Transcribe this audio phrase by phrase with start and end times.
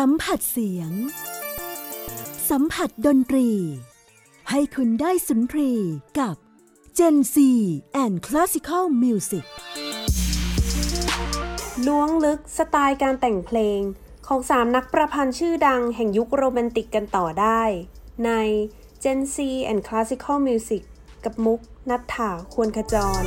[0.00, 0.92] สัมผัสเสียง
[2.50, 3.50] สัมผัสดนตรี
[4.50, 5.72] ให้คุณได้สุนทรี
[6.20, 6.36] กับ
[6.98, 7.36] Gen C
[8.02, 9.46] and Classical Music
[11.86, 13.80] ล้วงลึกสไตล์การแต่งเพลง
[14.26, 17.62] ของสามนักประพันธ์ชื่อดังแห่งยุคโรแมนติกกันต่อได้
[18.24, 18.30] ใน
[19.02, 19.36] Gen C
[19.70, 20.82] and Classical Music
[21.24, 23.24] กับมุกนัทถาควรขจร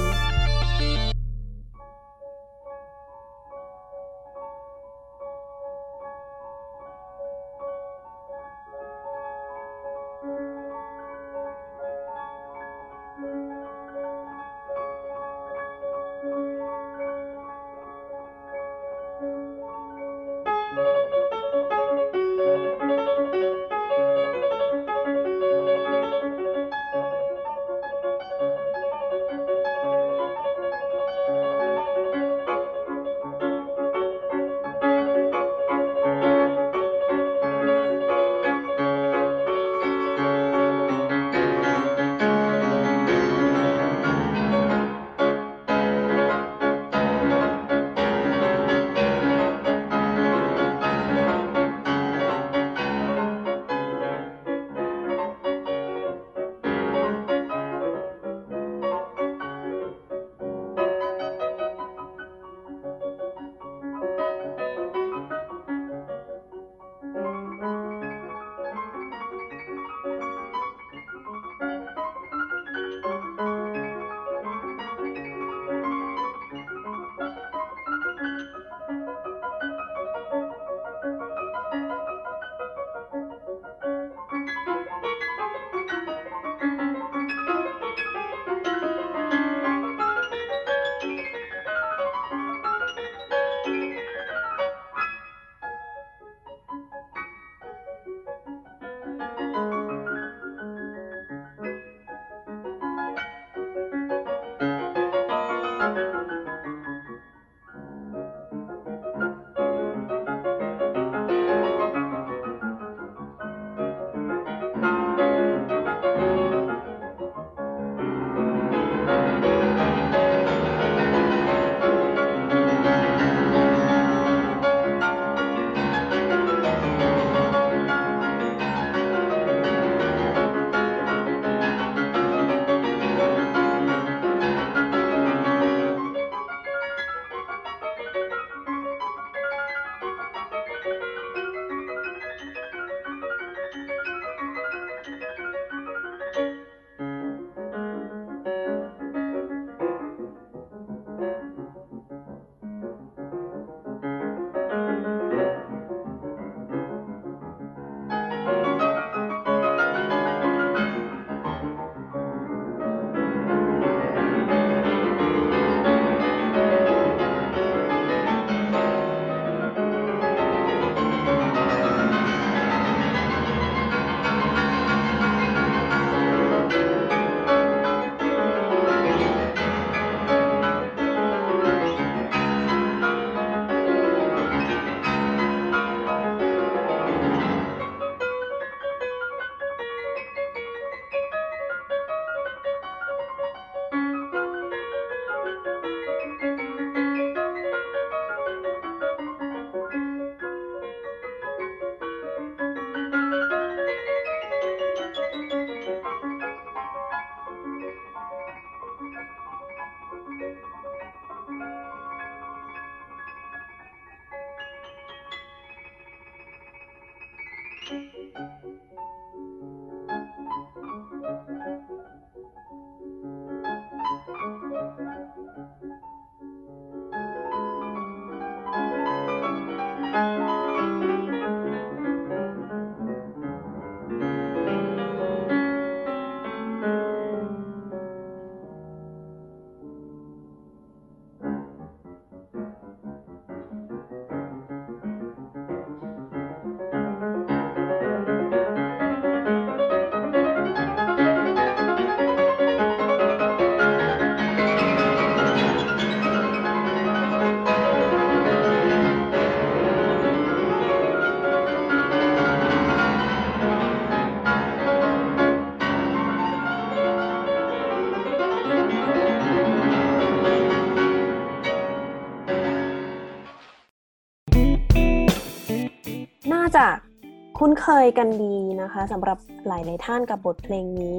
[277.92, 279.38] เคยกันดีนะคะสำหรับ
[279.68, 281.16] หลาย ๆ ท่านกับบทเพลงนี้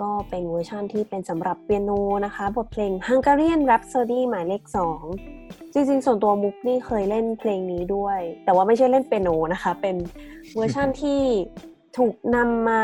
[0.00, 1.90] ก็เป็นเวอร์ชันที่เป็นสำหรับเปียโน
[2.26, 4.62] นะคะ บทเพลง Hungarian Rhapsody หมายเลข
[5.22, 9.96] 2 จริง ๆ ส่วนตัวมุกนี่เคยเล่นเพลงนี้ด้วย แต่ว่าไม่ใช่เล่นเปียโนนะคะ เป็น
[10.54, 11.22] เวอร์ชันที่
[11.98, 12.82] ถูกนำมา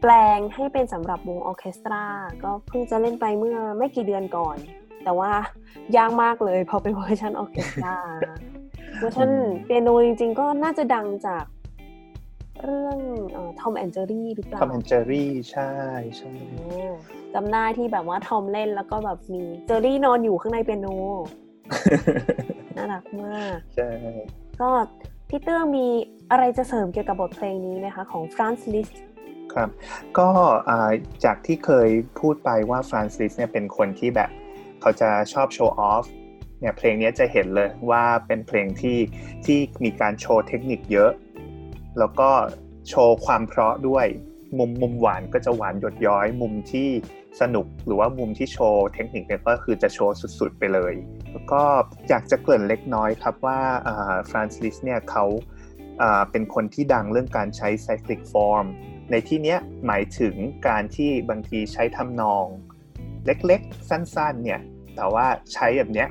[0.00, 2.04] แปลงให้เป็นสำหรับวงออเคสตรา
[2.42, 4.56] ก็เพิ่งจะเล่นไปเมื่อไม่กี่เดือนก่อน
[5.04, 5.30] แต่ว่า
[5.96, 7.96] ยากมากเลยพอเป็นเวอร์ชันออเคสตรา
[8.98, 9.30] เวอร์ชัน
[9.64, 11.44] เปียโนจริงๆ ก็น่าจะดังจาก
[12.64, 12.98] เรื่อง
[13.60, 15.72] ทอมแอนเจอรี่หรือเปล่าทอมแอนเจอรี่ใช่
[16.16, 16.32] ใช่
[17.34, 20.86] จำได้ที่แบบว่าทอมเล่นแล้วก็แบบมีเจอรี่นอนอยู่ข้างในเปียโน
[22.76, 23.90] น่ารักมาก ใช่
[24.60, 24.68] ก็
[25.28, 25.86] พี่เตื้องมี
[26.30, 28.88] อะไรจะเสริมเกี่ยวกับบทเพลงนี้ไหมคะ ของฟรานซ์ลิสต์
[29.52, 29.68] ครับ
[30.18, 30.28] ก็
[31.24, 31.88] จากที่เคย
[32.20, 34.30] พูดไปว่าฟรานซ์ลิสต์เนี่ยเป็นคนที่แบบ
[34.80, 36.04] เขาจะชอบโชว์ออฟ
[36.60, 38.98] เนี่ยเพลงนี้จะเห็นเลยว่าเป็นเพลงที่
[39.44, 41.10] ที่มีการโชว์เทคนิคเยอะ
[41.98, 42.30] แล้วก็
[42.88, 44.06] โชว์ความเพราะด้วย
[44.58, 46.88] มุมมุมหวานก็จะหวานหยดย้อย มุมที่
[47.40, 50.94] สนุกหรือว่ามุมที่โชว์เทคนิคเนี่ยก็คือจะโชว์สุดๆไปเลย
[51.32, 51.62] แล้วก็
[52.08, 53.60] อยากจะเกริ่นเล็กน้อยครับว่า
[54.30, 55.24] ฟรานซิสเนี่ยเขา
[56.30, 58.66] เป็นคนที่ดังเรื่องการใช้ cyclic form
[59.10, 59.56] ในที่นี้
[59.86, 60.34] หมายถึง
[60.68, 62.46] การที่บางทีใช้ทำนอง
[63.26, 64.60] เล็กๆ สั้นๆเนี่ย
[64.96, 66.08] แต่ว่าใช้แบบเนี้ย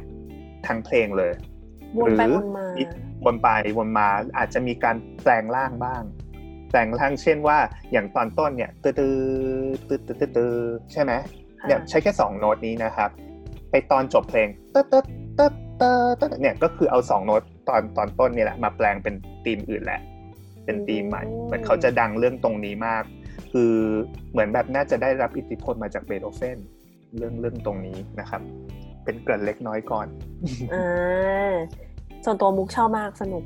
[0.67, 1.31] ทั้งเพลงเลย
[1.93, 2.33] หรือ
[3.25, 4.07] วนไปวนมา
[4.37, 6.03] อาจจะมีการแปลงร่างบ้าง
[6.69, 7.57] แปลงร่างเช่นว่า
[7.91, 9.07] อย่างตอนต้นเนี่ยตืดตื
[9.99, 11.11] ดตืดตืดใช่ไหม
[11.65, 13.09] เนี่ยใช้แค่สองโน้ตนี้นะครับ
[13.71, 15.05] ไปตอนจบเพลงตืดตืด
[15.39, 19.15] ตืดตืดเนี่ยก็คือเอาสองโน้ตตอนตอนต้นนี่แหละมาแปลงเป็น
[19.45, 20.01] ธีมอื่นแหละ
[20.65, 23.03] เป็นธีมใหม่เหมือนเขาจะดังเรื่องตรงนี้มาก
[23.53, 23.73] คือ
[24.31, 26.57] เหมือนแบบน่าจะได้รับอิทธิพลมาจากเบโธเฟน
[27.17, 28.41] เรื่องเรื่องตรงนี้นะครับ
[29.07, 30.07] เป็นเกริ่นเล็กน้อยก่อน
[30.73, 31.53] อ่า
[32.25, 33.43] ส่วนตัวมุกชอบมากสนุก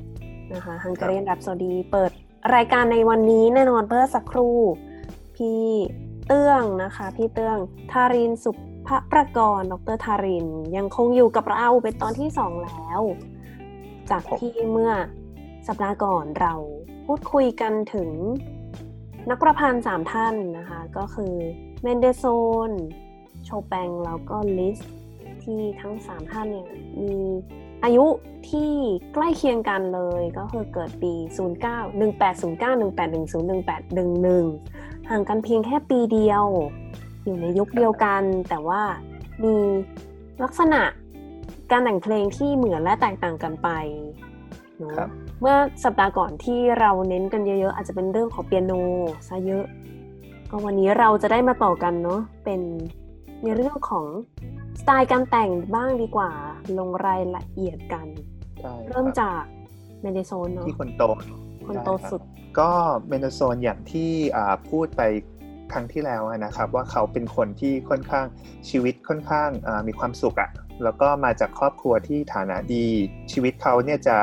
[0.53, 2.11] นะคะฮังการีนรับโซดีเปิด
[2.55, 4.57] รายการในวันนี้แน่นอนเพื่อสักครู่
[5.35, 5.63] พี่
[6.27, 7.57] เตื้องนะคะ พี่เตื้อง
[7.91, 8.51] ทารินสุ
[8.87, 13.01] ภประกรณ์ดรทาริน ยังคงอยู่กับเราเป็นตอนที่สองแล้ว
[14.11, 14.91] จากที่เมื่อ
[15.67, 16.53] สัปดาห์ก่อนเรา
[17.05, 18.09] พูดคุยกันถึง
[19.29, 21.33] นักประพันธ์สามท่านนะคะ ก็คือ
[21.81, 22.23] เมนเดโซ
[22.69, 22.71] น
[23.45, 24.79] โชแปงแล้วก็ลิส
[25.43, 26.67] ที่ทั้งสามท่านเนี่ย
[27.01, 27.15] มี
[27.83, 28.05] อายุ
[28.49, 28.71] ที่
[29.13, 33.41] ใกล้เคียงกันเลยก็คือเกิดปี 09 1809 1810
[34.01, 36.45] 1811 ห่างกันเพียงแค่ปีเดียว
[37.23, 38.81] อยู่ในยุคเดียวกัน แต่ว่า
[39.43, 39.55] มี
[40.43, 40.81] ลักษณะ
[41.71, 43.69] การแต่งเพลงที่เหมือนและแตกต่างกันไป
[44.79, 45.07] เนาะ
[45.39, 48.71] เมื่อสัปดาห์ก่อนที่เราเน้นกันเยอะๆ อาจจะเป็นเรื่องของเปียโน
[49.27, 49.65] ซะเยอะ
[50.49, 52.61] ก็วันนี้เราจะได้มาต่อกันเนาะเป็น
[53.43, 54.05] ในเรื่องของ
[54.79, 56.31] สไตล์การแต่งบ้างดีกว่า
[56.77, 58.07] ลงรายละเอียดกัน
[58.89, 59.41] เริ่มจาก
[60.01, 61.03] เมนเดลโซห์นเนาะที่คนโต
[61.67, 62.21] คนโตสุด
[62.59, 62.71] ก็
[63.09, 64.11] เมนเดลโซห์นอย่างที่
[64.69, 65.01] พูดไป
[65.71, 68.25] ครั้งที่แล้วนะครับ ว่าเขาเป็นคนที่ค่อนข้าง
[68.69, 69.49] ชีวิตค่อนข้าง
[69.87, 70.49] มีความสุขอะ
[70.83, 72.85] แล้วก็มาจากครอบครัวที่ฐานะดี
[73.31, 74.17] ชีวิตเขาเนี่ยจะ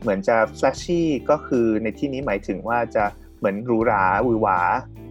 [0.00, 3.04] เหมือนจะแฟลชชี่ก็คือในที่นี้หมายถึงว่าจะ
[3.38, 4.60] เหมือนหรูหราหวือหวา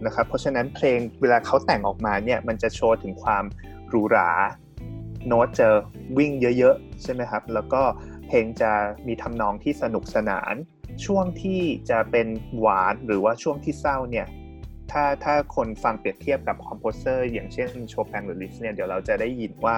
[0.06, 3.44] นะครับเพราะฉะนั้นเพลงเวลาเขาแต่งออกมาเนี่ยมันจะโชว์ถึงความ
[3.88, 4.30] หรูหรา
[5.26, 5.68] โน้ตจะ
[6.18, 7.82] วิ่งเยอะๆ ใช่ไหมครับ แล้วก็
[8.28, 8.72] เพลงจะ
[9.06, 10.54] มีทำนองที่สนุกสนาน
[11.04, 11.60] ช่วงที่
[11.90, 14.26] จะเป็นหวานหรือว่าช่วงที่เศร้าเนี่ย
[14.90, 19.76] ถ้าถ้าคนฟังเปรียบเทียบกับ composer อย่างเช่นโชแปงหรือลิสต์เนี่ยเดี๋ยวเราจะได้ยินว่า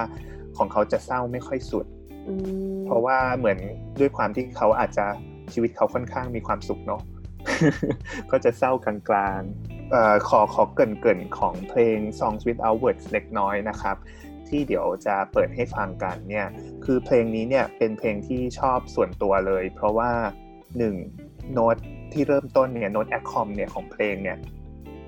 [0.57, 1.85] ของเขาจะเศร้าไม่ค่อยสุด
[2.85, 3.57] เพราะว่าเหมือน
[3.99, 5.05] ด้วยความที่เขาอาจจะ
[5.53, 7.01] ชีวิตเขาค่อนข้างมีความสุขเนาะ
[8.31, 13.95] ก็จะเศร้ากลางๆขอขอเกริ่นเกริ่นของเพลง Songs Without Words เล็กน้อยนะครับ
[14.51, 16.47] ที่เดี๋ยวจะเปิดให้ฟังกันเนี่ย
[16.85, 20.11] คือเพลงนี้เนี่ยเป็นเพลงที่ชอบส่วนตัวเลย เพราะว่า
[20.77, 21.75] 1โน้ต
[22.13, 24.37] ที่เริ่มต้นเนี่ยโน้ต accom เนี่ยของเพลงเนี่ย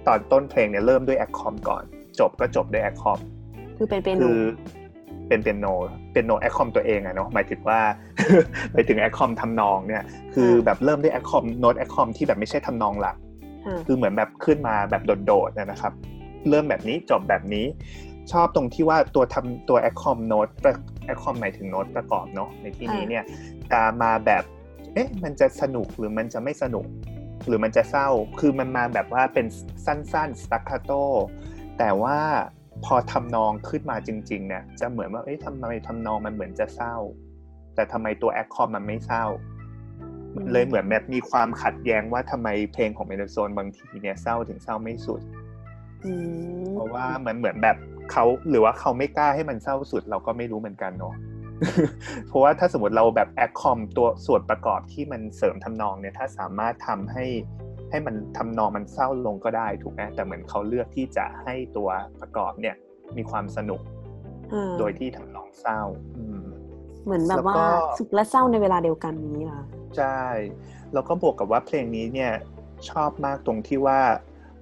[0.08, 1.84] ตอนต้นเพลงเนี่ยเริ่มด้วย accom ก่อน
[2.20, 3.20] จบก็จบด้วย accom
[3.78, 4.40] คือเป็นเป็นคือ
[5.28, 5.66] เป็นเป็นโน
[6.14, 7.80] เป็นโน accom ตัวเองอะเนาะหมายถึงว่า
[8.74, 13.16] ไปถึง accom ทำนองเนี่ยคือแบบเริ่มด้วย accom โน้ต accom ที่แบบไม่ใช่ทำนองหลัก
[13.86, 15.94] คือเหมือนแบบขึ้นมาแบบโดดๆนะครับ
[16.50, 17.66] เริ่มแบบนี้จบแบบนี้
[18.32, 20.52] ชอบตรงที่ว่าตัวทำตัว Acom Note
[21.14, 23.24] Acom หมายถึงโน้ตประกอบเนาะในที่นี้เนี่ย
[23.72, 24.44] จะมาแบบ
[24.94, 26.86] เอ๊ะมันจะสนุกหรือมันจะไม่สนุก
[27.48, 28.08] หรือมันจะเศร้า
[28.40, 29.46] คือมันมาแบบว่าเป็น
[29.86, 30.92] สั้นๆ staccato
[31.78, 32.18] แต่ว่า
[32.86, 36.96] พอทำนองขึ้นมาจริงๆเนี่ยจะเหมือนว่าเอ๊ะทำไมทำนองมันเหมือนจะเศร้า
[37.76, 39.26] แต่ทำไมตัว accom มันไม่เศร้า
[40.52, 45.22] เลยเหมือนแบบมีความขัดแย้งว่าทำไมเพลงของเมนเดลโซห์นบางทีเนี่ยเศร้าถึงเศร้าไม่สุด
[46.74, 47.78] เพราะว่าเหมือนเหมือนแบบ
[48.12, 51.16] เขาหรือว่าเขาไม่กล้าให้มันเศร้าสุดเราก็ไม่รู้เหมือนกันเนาะ
[52.28, 57.26] เพราะว่าถ้าสมมติเราแบบแอคคอมตัวส่วนประกอบที่มันเสริมทำนองเนี่ยถ้าสามารถทำให้
[57.90, 61.90] ให้มันทำนองมันเศร้าลงก็ได้ถูกไหมแต่เหมือนเขาเลือกที่จะให้ตัว
[62.22, 62.76] ประกอบเนี่ย
[63.18, 63.82] มีความสนุก
[64.54, 65.82] อ่าโดยที่ทำนองเศร้า
[66.18, 66.46] อืม
[67.06, 67.66] เหมือนแบบแล้วว่าก็
[67.98, 69.62] สุขและเศร้าในเวลาเดียวกันนี้ล่ะ
[69.98, 70.24] ใช่
[70.94, 72.32] แล้วก็บวกกับว่าเพลงนี้เนี่ย
[72.90, 74.00] ชอบมากตรงที่ว่า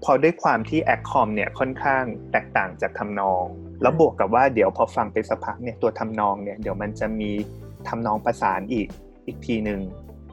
[0.03, 3.43] พอด้วยความที่ accom เนี่ยค่อนข้างแตกต่างจากทำนอง
[3.81, 7.31] แล้วบวกกับว่าเดี๋ยวพอฟังไปสักพักเนี่ยตัวทำนองเนี่ยเดี๋ยวมันจะมี
[7.87, 8.87] ทำนองประสานอีก
[9.25, 9.79] อีกทีหนึ่ง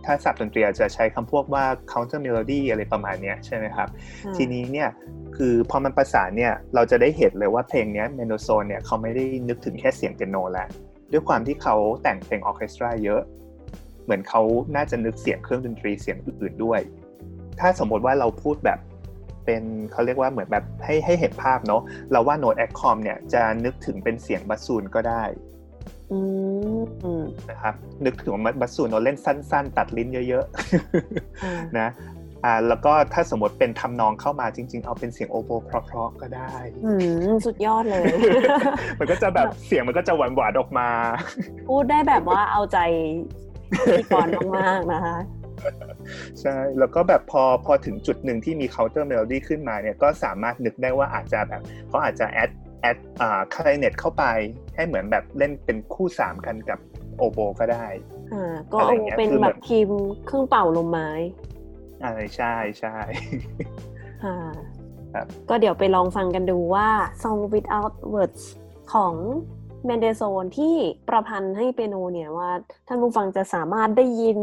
[0.05, 3.89] ถ้าศัพท์ดนตรีอาจจะใช้คำพวกว่า counter melody อะไรประมาณเนี้ยใช่ไหมครับ
[4.27, 4.89] อ่าทีนี้เนี่ย
[5.37, 10.69] คือพอมันประสานเนี่ยเราจะได้เห็นเลยว่าเพลงเนี้เมนเดลโซห์นเนี่ยเขาไม่ได้นึกถึงแค่เสียงเปียโนแล้ว
[11.13, 13.21] ด้วยความที่เขาแต่งเพลงออร์เคสตราเยอะ
[14.05, 14.43] เหมือนเขา
[14.77, 16.81] น่าจะนึกเสียงเครื่องดนตรีเสียงอื่นๆด้วย
[17.61, 18.79] ถ้าสมมติว่าเราพูดแบบ
[19.49, 25.23] เป็นเขาเรียกว่าเหมือนแบบให้ให้เห็นภาพเนาะเราว่าโน้ตแอคคอมเนี่ยจะนึกถึงเป็นเสียงบัสซูนก็ได้
[26.13, 26.19] อื
[26.79, 27.75] มอืมนะครับ
[28.05, 31.89] นึกถึงว่าบัสซูนเราเล่นสั้น ๆ ตัดลิ้นเยอะๆอ่านะ
[32.45, 36.53] อ่าแล้วก็ถ้าสมมติเป็นทำนองเข้ามาจริง ๆ เอาเป็นเสียงโอโบเพราะๆก็ได้
[36.85, 36.93] อื
[37.29, 38.05] มสุดยอดเลย
[38.99, 40.89] มันก็จะแบบเสียงมันก็จะหวานๆออกมา
[41.69, 42.79] พูดได้แบบว่าเอาใจ
[43.85, 44.27] พิธีกร
[44.57, 45.17] มากๆนะคะ
[46.41, 52.51] ใช่แล้วก็แบบพอพอถึงจุดหนึ่งที่มี counter melody ขึ้นมาเนี่ยก็สามารถนึกได้ว่าอาจจะแบบเขาอาจจะแอด
[52.83, 54.25] แอดอ่าคลาเนตเข้าไป
[54.75, 56.79] ให้เหมือนแบบเล่นเป็นคู่สามกันกับ
[57.17, 57.87] โอโบก็ได้
[58.33, 59.89] อ่าก็อะไรเอาอย่างเงี้ยเป็นคือแบแบบบทีม
[60.27, 61.11] เครื่องเป่าลมไม้
[62.03, 62.97] อะไรใช่ใช่
[64.25, 64.37] อ่า
[65.15, 66.89] ครับก็เดี๋ยวไปลองฟังกันดูว่า
[67.23, 68.43] Song Without Words
[68.93, 69.15] ของ
[69.85, 70.75] แมนเดโซนที่
[71.09, 72.51] ประพันธ์ให้เปียโนเนี่ยว่า
[72.89, 74.39] ท่านผู้ฟังจะสามารถได้ยิน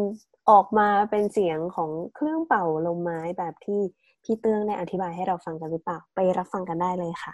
[0.49, 3.81] ออกมาเป็นเสียงของเครื่องเป่าลมไม้แบบที่
[4.23, 7.33] พี่เตื้องได้อธิบายให้เราฟังกันหรือเปล่า ไปรับฟังกันได้เลยค่ะ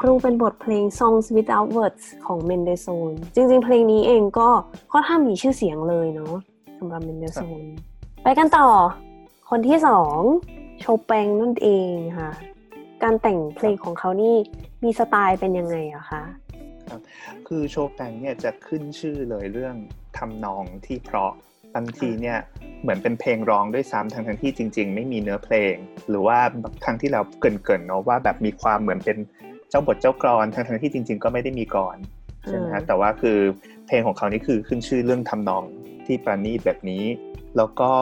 [0.00, 4.48] ครู่เป็นบทเพลง Songs Without Words ของ Mendelssohn จริงๆ เพลงนี้เองก็
[4.92, 6.34] ค่อนข้างมีชื่อเสียงเลยเนาะ
[6.78, 7.62] สำหรับ Mendelssohn
[8.22, 8.68] ไปกันต่อ
[9.50, 10.16] คนที่สอง
[10.80, 12.30] โชแปงนั่นเองค่ะ
[13.02, 14.34] การแต่งเพลงของเขานี่
[14.84, 16.22] มีสไตล์เป็นยังไงอะคะ
[17.46, 19.76] คือโชแปงเนี่ยจะขึ้นชื่อเลยเรื่อง
[20.18, 21.32] ทำนองที่เพราะ
[21.74, 22.38] บางทีเนี่ย
[22.82, 25.74] เหมือนเป็นเพลงร้องด้วยซ้ำทั้งทั้งๆที่จริง ๆ ไม่มีเนื้อเพลง
[26.08, 26.38] หรือว่า
[26.84, 29.18] ครั้งที่เราเกรินๆเนาะว่าแบบมีความเหมือนเป็น
[29.70, 31.98] เจ้าบทเจ้ากรอนทั้งทั้งๆที่จริง ๆ ก็ไม่ได้มีกรอน
[32.46, 33.38] ใช่ไหมอืฮะมแต่ว่าคือ
[33.86, 35.64] เพลงของเขานี่คือขึ้นชื่อเรื่องทำนอง
[36.06, 37.04] ที่ประณีตแบบนี้
[37.56, 37.92] แล้วก็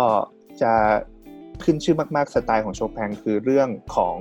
[0.63, 0.73] จะ
[1.65, 4.17] ขึ้นชื่อมากๆสไตล์ของโชแปงคือเรื่องของ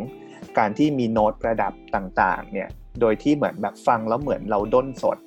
[0.58, 2.70] การที่มีโน้ตประดับต่างๆ เนี่ย
[3.02, 5.18] โดยที่เหมือนแบบฟังแล้วเหมือนเราด้นสด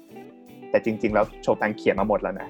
[0.70, 2.48] แต่จริง ๆ แล้วโชแปงเขียนมาหมดแล้วนะ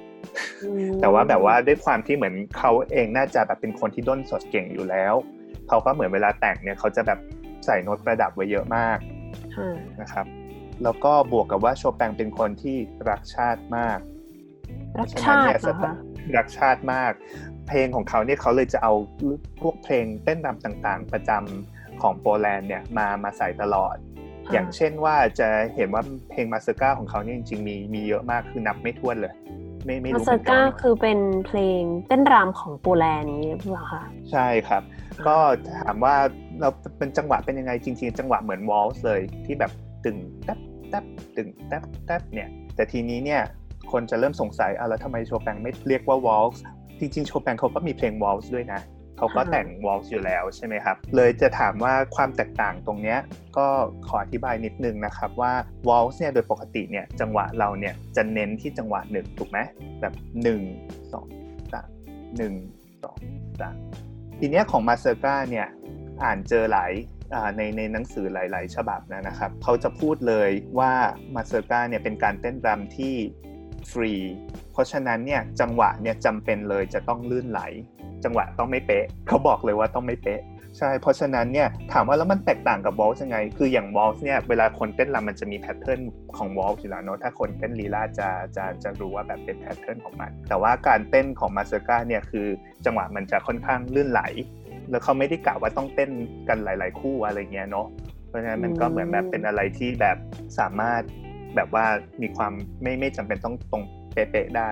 [0.63, 5.15] อืมแต่ว่าแบบว่าด้วยความที่เหมือนเขาเองน่าจะแบบเป็นคนที่ด้นสดเก่งอยู่แล้ว
[5.69, 7.19] เขาก็เหมือนเวลาแต่งเนี่ยเขาจะแบบ
[7.67, 9.20] สส่โน้ตประดับไว้เยอะมากค่ะ
[10.01, 10.27] นะครับ
[10.83, 12.77] แล้วก็บวกกับว่าโชแปงเป็นคนที่
[13.11, 13.99] รักชาติมาก
[14.99, 17.13] รักชาติเพเหรระอฉะนั้นคะเนี่ยรักชาติมาก
[17.69, 18.93] เพลงของเขาเนี่ยเขาเลยจะเอา
[19.61, 23.97] พวกเพลงเต้นรำต่างๆ ประจำของโปแลนด์เนี่ยมามาใส่ตลอด
[24.47, 29.35] ค่ะอย่างเช่นว่าจะเห็นว่าเพลงมาสเตอร์กาของเขาเนี่ยจริงๆมีมีเยอะมากคือนับไม่ถ้วนเลย
[29.85, 34.83] ไม่ไม่มารู้เซอเหมืร์อนกักานคือเป็นเพลงเต้นรำของโปแลนด์นี้หรือเปล่าคะใช่ครับ
[35.29, 35.37] ก็
[35.81, 36.15] ถามว่า
[36.61, 39.73] เราเป็นจังหวะเป็นยังไงจริง ๆ จังหวะเหมือนวอลส์เลยที่แบบ
[40.05, 40.59] ตึงแต๊บ
[40.91, 41.05] แต๊บ
[41.37, 43.43] ตึงแต๊บแต๊บเนี่ย แต่ทีนี้เนี่ย
[43.93, 46.63] คนจะเริ่มสงสัยอะแล้วทำไมโชแปงไม่เรียกว่าวอลส์
[47.01, 48.81] จริงๆโชแปงเขาก็มีเพลงวอลส์ด้วยนะ
[49.17, 53.19] เขาก็แต่งวอลส์อยู่แล้วใช่ไหมครับ เลยจะถามว่าความแตกต่างตรงเนี้ย
[53.57, 53.67] ก็
[54.07, 55.53] ขออธิบายนิดนึงนะครับว่า
[55.89, 59.59] วอลส์เนี่ยโดยปกติเนี่ยจังหวะเราเนี่ยจะเน้นที่จังหวะหนึ่งถูกไหม
[60.01, 60.61] แบบหนึ่ง
[61.13, 61.27] สอง
[61.73, 61.89] สาม
[62.37, 62.55] หนึ่ง
[63.03, 63.19] สอง
[63.61, 63.77] สาม
[64.43, 65.67] ทีเนี้ยของ mazurka เนี่ย
[66.23, 66.93] อ่านเจอหลาย
[67.57, 70.93] ในในหนังสือหลาย ๆ ฉบับนะนะครับเขาจะพูดเลยว่า
[71.35, 73.15] mazurka เนี่ยเป็นการเต้นรำที่
[73.91, 74.13] ฟรี
[74.73, 77.61] เพราะฉะนั้นเนี่ยจังหวะเนี่ยจำเป็นเลยจะต้องลื่นไหล
[78.25, 80.41] จังหวะต้องไม่เป๊ะเขาบอกเลยว่าต้องไม่เป๊ะ
[80.79, 86.01] ใช่ เพราะฉะนั้นเนี่ยถามว่าแล้วมันแตกต่างกับวอลส์ยังไง คืออย่างวอลส์เนี่ยเวลาคนเต้นรำมันจะมี pattern
[86.37, 92.47] ของวอลส์อยู่แล้วเนอะถ้าคนเต้นลีลาจะจะจะรู้ว่าแบบเป็น pattern ของมัน แต่ว่าการเต้นของ mazurka เนี่ยคือ
[92.85, 94.23] จังหวะมันจะค่อนข้างลื่นไหล
[94.91, 96.11] แล้วเขาไม่ได้กะว่าต้องเต้น
[96.49, 97.87] กันหลาย ๆ คู่อะไรเงี้ยเนาะ
[98.29, 100.17] เพราะฉะนั้นมันก็เหมือนแบบเป็นอะไรที่แบบ
[100.59, 101.03] สามารถ
[101.57, 101.87] แบบว่า
[102.23, 104.71] มีความไม่ไม่จำเป็นต้องตรงเป๊ะๆได้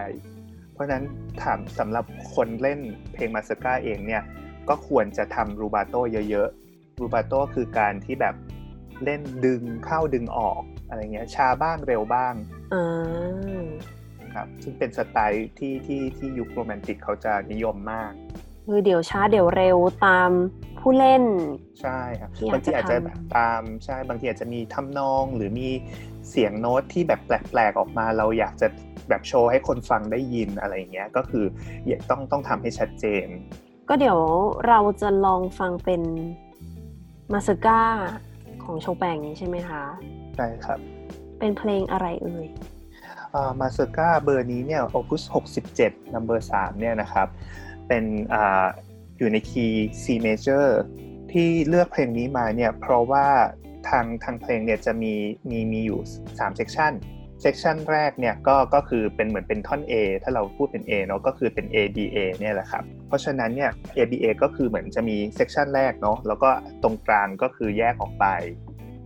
[0.72, 1.04] เพราะฉะนั้น
[1.42, 2.80] ถามสำหรับคนเล่น
[3.14, 4.22] เพลง mazurka เองเนี่ย
[4.68, 5.94] ก็ควรจะทำ rubato
[6.30, 8.34] เยอะๆ รูบาโตคือการที่แบบ
[9.04, 12.34] เล่นดึงเข้าดึงออกอะไรเงี้ยช้าบ้างเร็วบ้าง
[12.74, 13.64] อ่า
[14.34, 18.12] ครับซึ่งเป็นสไตล์ที่ที่ที่ยุคโรแมนติกเขาจะนิยมมาก
[18.66, 20.30] คือเดี๋ยวช้าเดี๋ยวเร็วตาม
[20.78, 21.24] ผู้เล่น
[21.80, 25.68] ใช่ครับที่บางทีอาจจะอาจจะทำแบบตามใช่บางทีอาจจะมีทำนองหรือมี
[26.30, 28.66] เสียงโน้ตที่แบบแปลกๆออกมา เราอยากจะ
[29.08, 31.44] แบบโชว์ให้คนฟังได้ยินอะไรอย่างเงี้ยก็คือ
[32.10, 33.26] ต้องต้องทำให้ชัดเจน
[33.88, 34.20] ก็เดี๋ยว
[34.68, 36.02] เราจะลองฟังเป็น
[37.32, 37.82] มาสก้า
[38.64, 39.82] ของโชแปงใช่ไหมคะ
[40.36, 40.78] ใช่ครับ
[41.38, 42.46] เป็นเพลงอะไรเอ่ย
[43.60, 45.22] มาเซอร์กาเบอร์นี้เนี่ย opus
[45.68, 47.28] 67 number 3เนี่ยนะครับ
[47.88, 48.66] เป็นอา
[49.18, 50.66] อยู่ในคีย์ C major
[51.32, 53.26] ที่เลือกเพลงนี้มาเนี่ยเพราะว่า
[53.88, 55.14] ทางทางเพลงเนี่ยจะมี
[55.50, 56.00] มีมีอยู่
[56.38, 56.92] 3 section
[57.44, 65.16] section แรกเนี่ยก็ก็คือเป็นเหมือนเป็นท่อน A ถ้าเราพูดเป็น A เนาะก็คือเป็น A B A เนี่ยแหละครับ เพราะฉะนั้นเนี่ย A B A ก็คือเหมือนจะมี
[65.38, 66.50] section แรกเนาะแล้วก็
[66.82, 68.26] ตรงกลางก็คือแยกออกไป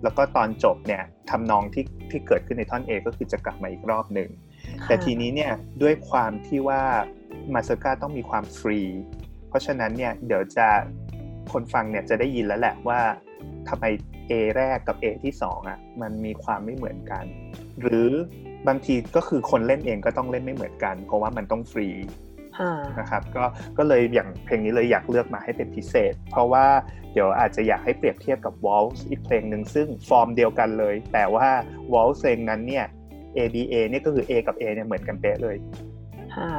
[0.02, 4.30] แล้วก็ตอนจบเนี่ยทำนองที่ที่เกิดขึ้นในท่อน A ก็คือจะกลับมาอีกรอบหนึ่ง
[4.86, 6.82] แต่ทีนี้เนี่ยด้วยความที่ว่า
[7.54, 8.80] มาเซอร์กาต้องมีความฟรี
[9.48, 10.66] เพราะฉะนั้นเนี่ยเดี๋ยวจะ
[11.52, 13.00] คนฟังเนี่ยจะได้ยินแล้วแหละว่า
[13.68, 13.84] ทำไม
[14.30, 17.24] A แรกกับ A ที่2อะมันมีความไม่เหมือนกัน
[17.80, 18.08] หรือ
[18.68, 22.31] บางทีก็คือคนเล่นเองก็ต้องเล่นไม่เหมือนกัน เพราะว่ามันต้องฟรีค่ะ
[22.98, 23.44] นะครับก็
[23.78, 26.64] ก็เลยอย่างเพลงนี้เลยอยากเลือกมาให้เป็นพิเศษ เพราะว่า
[27.12, 31.48] เดี๋ยวอาจจะอยากให้เปรียบเทียบกับ Waltz อีกเพลงหนึ่งซึ่งฟอร์มเดียวกันเลย แต่ว่า
[31.92, 32.84] Waltz เพลงนั้นเนี่ย
[33.36, 35.56] A B A เนี่ยก็คือ A กับ A เนี่ยเหมือนกันเป๊ะเลย
[36.34, 36.50] ค่ะ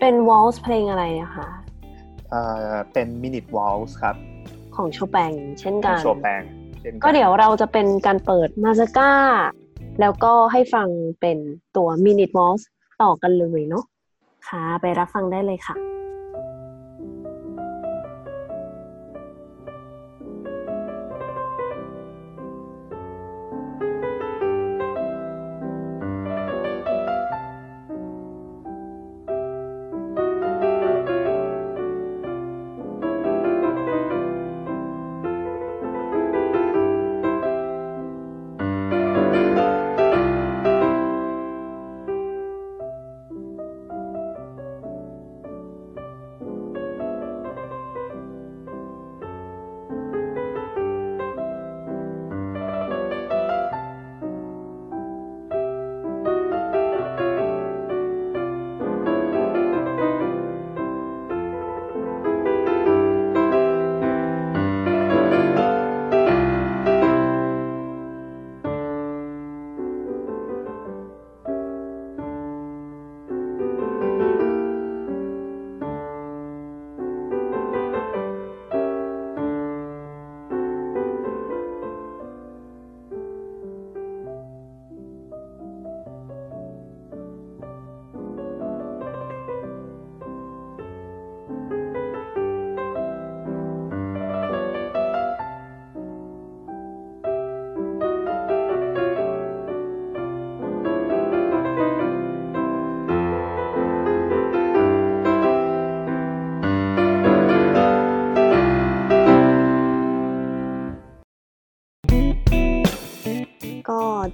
[0.00, 1.48] เป็นวอลส์เพลงอะไรนะคะ
[2.30, 4.16] เอ่อเป็น Minute Waltz ครับ
[4.76, 6.42] ของโชแปงเช่นขกัองนโชแปง
[6.82, 9.12] ช่นนก็เดี๋ยวเราจะเป็นการเปิดมาสก้า
[10.00, 10.88] แล้วก็ให้ฟัง
[11.20, 11.38] เป็น
[11.76, 12.62] ตัว Minute Waltz
[13.02, 13.84] ต่อกันเลยเนาะ
[14.46, 15.97] ค่ะ ไปรับฟังได้เลยค่ะ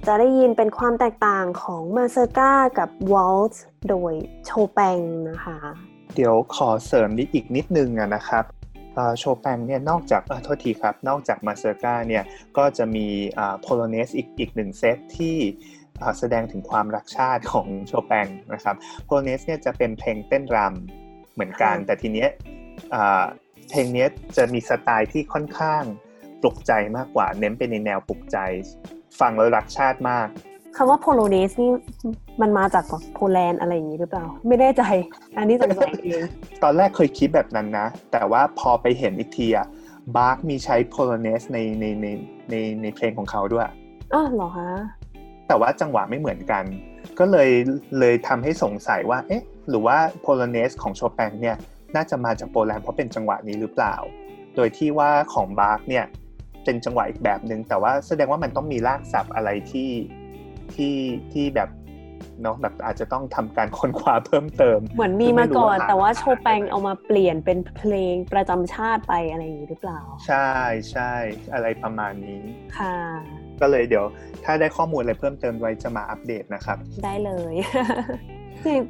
[0.07, 4.13] จะได้ยินเป็นความแตกต่างของ mazurka กับวอลต์โดย
[4.45, 5.57] โชแปงนะคะ
[6.15, 8.43] เดี๋ยวขอเสริมนิดอีกนิดนึงนะครับ
[9.19, 12.23] โชแปงเนี่ยนอกจากโทษทีครับ นอกจาก mazurka เนี่ย
[12.57, 13.07] ก็จะมี
[13.61, 15.35] polonaise อีกอีกหนึ่งเซตที่
[16.19, 22.29] แสดงถึงความรักชาติของโชแปงนะครับ polonaise เนี่ยจะเป็นเพลงเต้นรำเหมือนกัน แต่ทีเนี้ย
[23.69, 24.05] เพลงนี้
[24.37, 25.83] จะมีสไตล์ที่ค่อนข้าง
[26.41, 28.37] ปลุกใจมากกว่า เน้นไปในแนวปลุกใจ
[29.19, 30.27] ฟังแล้วรักชาติมาก
[30.75, 31.71] คำว่า polonaise นี่
[32.41, 34.83] มันมาจากโปแลนด์อะไรอย่างนี้หรือเปล่า ไม่แน่ใจ
[35.37, 36.23] อันนี้สงสัยเอง
[36.63, 39.67] ตอนแรกเคยคิดแบบนั้นนะ แต่ว่าพอไปเห็นอีกทีอะ
[40.17, 42.07] บาคมีใช้ polonaise ในในใน
[42.49, 43.65] ในในเพลงของเขาด้วย
[44.13, 44.69] อ๋อเหรอคะ
[45.47, 46.63] แต่ว่าจังหวะไม่เหมือนกัน
[47.19, 47.49] ก็เลย
[47.99, 51.57] เลยทำให้สงสัยว่า เอ๊ะ หรือว่า polonaise ของโชแปงเนี่ย
[51.95, 53.95] น่าจะมาจากโปแลนด์เพราะเป็นจังหวะนี้หรือเปล่า
[54.55, 56.05] โดยที่ว่าของบาร์กเนี่ย
[56.65, 59.91] เป็นจังหวะอีกแบบหนึ่งแต่ว่าแสดงว่ามันต้องมีรากศัพท์อะไรที่
[60.73, 60.95] ที่
[61.33, 61.69] ที่แบบ
[62.41, 70.49] เนาะแบบอาจจะต้องทำการค้นคว้าเพิ่มเติม เหมือนมีมาก่อน แต่ว่าโชแปงเอามาเปลี่ยนเป็นเพลงประจำชาติไปอะไรอย่างนี้หรือเปล่า ใช่
[70.91, 71.13] ใช่
[71.53, 72.41] อะไรประมาณนี้
[72.77, 72.97] ค่ะ
[73.61, 74.05] ก็เลยเดี๋ยว
[74.45, 77.55] ถ้าได้ข้อมูลอะไรเพิ่มเติมไว้จะมาอัปเดตนะครับ ได้เลย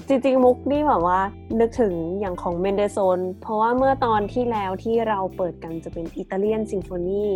[0.08, 1.20] จริงๆมุกนี่แบบว่า
[1.60, 7.28] นึกถึงอย่างของเมนเดโซน เพราะว่าเมื่อตอนที่แล้วที่เราเปิดกันจะเป็น Italian Symphony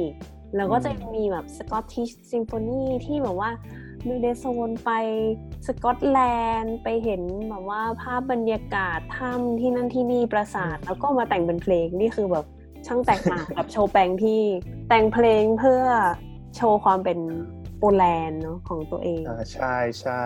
[0.55, 3.49] แล้วก็จะมีแบบ Scottish Symphony ที่แบบว่า
[4.05, 4.91] เมนเดโซนไป
[5.67, 6.19] สกอตแล
[6.59, 12.45] นด์ไปเห็นแบบว่าภาพบรรยากาศถ้ำที่นั่นที่นี่ปราสาท แล้วก็มาแต่งเป็นเพลงนี่คือแบบ
[12.87, 14.41] ช่างแตกต่างกับโชว์แปงที่
[14.89, 15.83] แต่งเพลงเพื่อ
[16.55, 17.19] โชว์ความเป็น
[17.79, 20.23] โปแลนด์เนาะของตัวเองอ่าใช่ใช่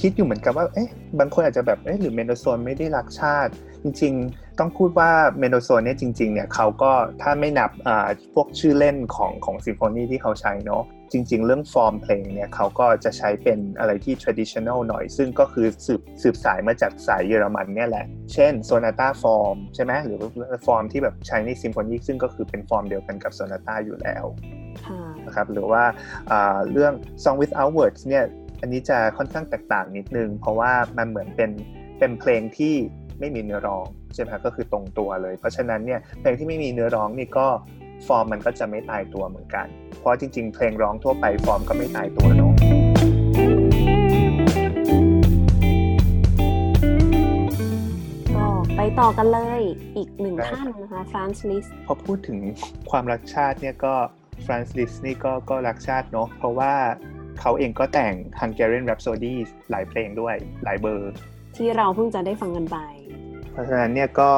[0.00, 0.88] คิดอยู่เหมือนกันว่าเอ๊ะ
[1.18, 10.82] บางคนอาจจะแบบเอ๊ะหรือเมนเดโซนไม่ได้รักชาติ จริง ๆ ต้องพูดว่าเมนเดโซนเนี่ยจริงๆเนี่ยเขาก็ถ้าไม่นับอ่าพวกชื่อเล่นของของซิมโฟนีที่เขาใช้เนาะ
[11.14, 20.20] จริง ๆ เรื่องฟอร์มเพลงเนี่ยเขาก็จะใช้เป็นอะไรที่ traditional หน่อย ซึ่งก็คือสืบสืบสายมาจากสายเยอรมันเนี่ยแหละ เช่น sonata form ใช่ไหมหรือ
[20.66, 24.24] ฟอร์มที่แบบใช้ในซิมโฟนีซึ่งก็คือเป็นฟอร์มเดียวกันกับ sonata อยู่แล้ว
[25.26, 25.82] นะครับหรือว่า
[26.72, 28.24] เรื่อง song without words เนี่ย
[28.60, 31.50] อันนี้จะค่อนข้างแตกต่างนิดนึง เพราะว่ามันเหมือนเป็น
[31.98, 32.74] เป็นเพลงที่
[33.20, 37.46] ไม่มีเนื้อร้องใช่ไหมก็คือตรงตัวเลย เพราะฉะนั้นเนี่ยเพลงที่ไม่มีเนื้อร้องนี่ก็
[38.06, 39.66] ฟอร์มมันก็จะไม่ตายตัวเหมือนกัน
[40.00, 42.52] เพราะจริง ๆ เพลงร้องทั่วไปฟอร์มก็ไม่ตายตัวเนาะ
[48.36, 49.62] ก็ไปต่อกันเลย
[49.96, 52.38] อีกหนึ่งท่านนะคะฟรานซ์ลิสพอพูดถึง
[52.90, 53.94] ความรักชาติเนี่ยก็
[54.44, 56.72] ฟรานซ์ลิสนี่ก็ก็รักชาติเนาะเพราะว่า
[57.40, 59.34] เขาเองก็แต่ง Hungarian Rhapsody
[59.70, 61.12] หลายเพลงด้วยหลายเบอร์
[61.56, 62.78] ที่เราเพิ่งจะได้ฟังกันไป
[63.52, 64.32] เพราะฉะนั้นเนี่ยก็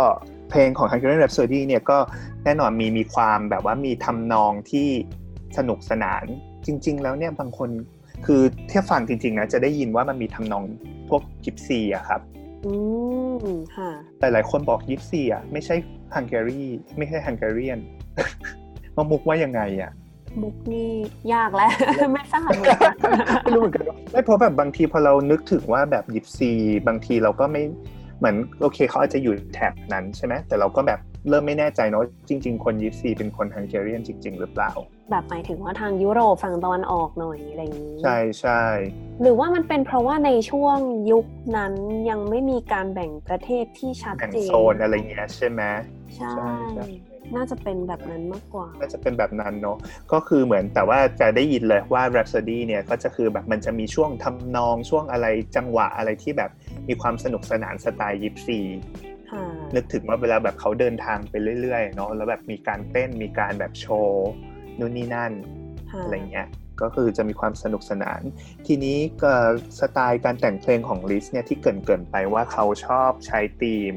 [0.50, 1.98] เพลงของ Hungarian Rhapsody เนี่ยก็
[2.44, 4.88] แน่นอนมีมีความแบบว่ามีทำนองที่
[5.58, 6.24] สนุกสนาน
[6.66, 7.70] จริง ๆ แล้วเนี่ยบางคน
[8.26, 10.64] คือเทียบฟังจริงๆนะจะได้ยินว่ามันมีทำนอง
[11.08, 12.20] พวกยิปซีอะครับ
[12.66, 12.72] อื
[13.44, 15.74] มค่ะแต่หลายคนบอกยิปซีอะไม่ใช่
[16.14, 16.62] ฮังการี
[16.98, 17.78] ไม่ใช่ฮังการีน
[18.96, 19.92] มามุกว่ายังไงอะ
[20.42, 20.90] มุกนี่
[21.32, 21.70] ยากแล้ว
[22.12, 22.50] ไม่ทราบ
[23.42, 26.50] ไม่รู้เหมือนกันไม่เพราะแบบบางทีพอเรานึกถึงว่าแบบยิปซี
[26.86, 27.62] บางทีเราก็ไม่
[28.18, 34.72] เหมือนโอเคเขาอาจจะอยู่แถบนั้นใช่ไหมแต่เราก็แบบเริ่มไม่แน่ใจเนาะจริง ๆ คนยิปซีเป็นคนฮังการีนจริง ๆ หรือเปล่า
[35.10, 38.62] แบบหมายถึงว่าทางยุโรปฝั่งตะวันออกหน่อยอะไรอย่างนี้ ใช่ใช่
[39.22, 40.78] หรือว่ามันเป็นเพราะว่าในช่วง
[41.10, 41.26] ยุค
[41.56, 41.74] นั้น
[42.10, 45.62] ยังไม่มีการแบ่งประเทศที่ชัดเจนโซนอะไรเงี้ยใช่ไหม
[46.16, 46.50] ใช่
[47.34, 49.78] น่าจะเป็นแบบนั้นมากกว่า น่าจะเป็นแบบนั้นเนาะ
[50.12, 56.50] ก็คือเหมือนแต่ว่าจะได้ยินเลยว่า Rhapsody เนี่ยก็จะคือแบบมันจะมีช่วงทำนองช่วงอะไรจังหวะอะไรที่แบบ
[56.88, 58.60] มีความสนุกสนานสไตล์ยิปซี
[59.74, 64.28] นึกถึงว่าเวลาแบบเขาเดินทางไปเรื่อยๆเนาะแล้วแบบมีการเต้นมีการแบบโชว์
[64.78, 65.32] นู่นนี่นั่น
[66.02, 66.48] อะไรเงี้ย
[66.82, 68.20] ก็คือจะมีความสนุกสนาน
[68.66, 69.32] ทีนี้ก็
[69.80, 73.94] สไตล์การแต่งเพลงของลิสเนี่ยที่เกินๆไปว่าเขาชอบใช้ธีม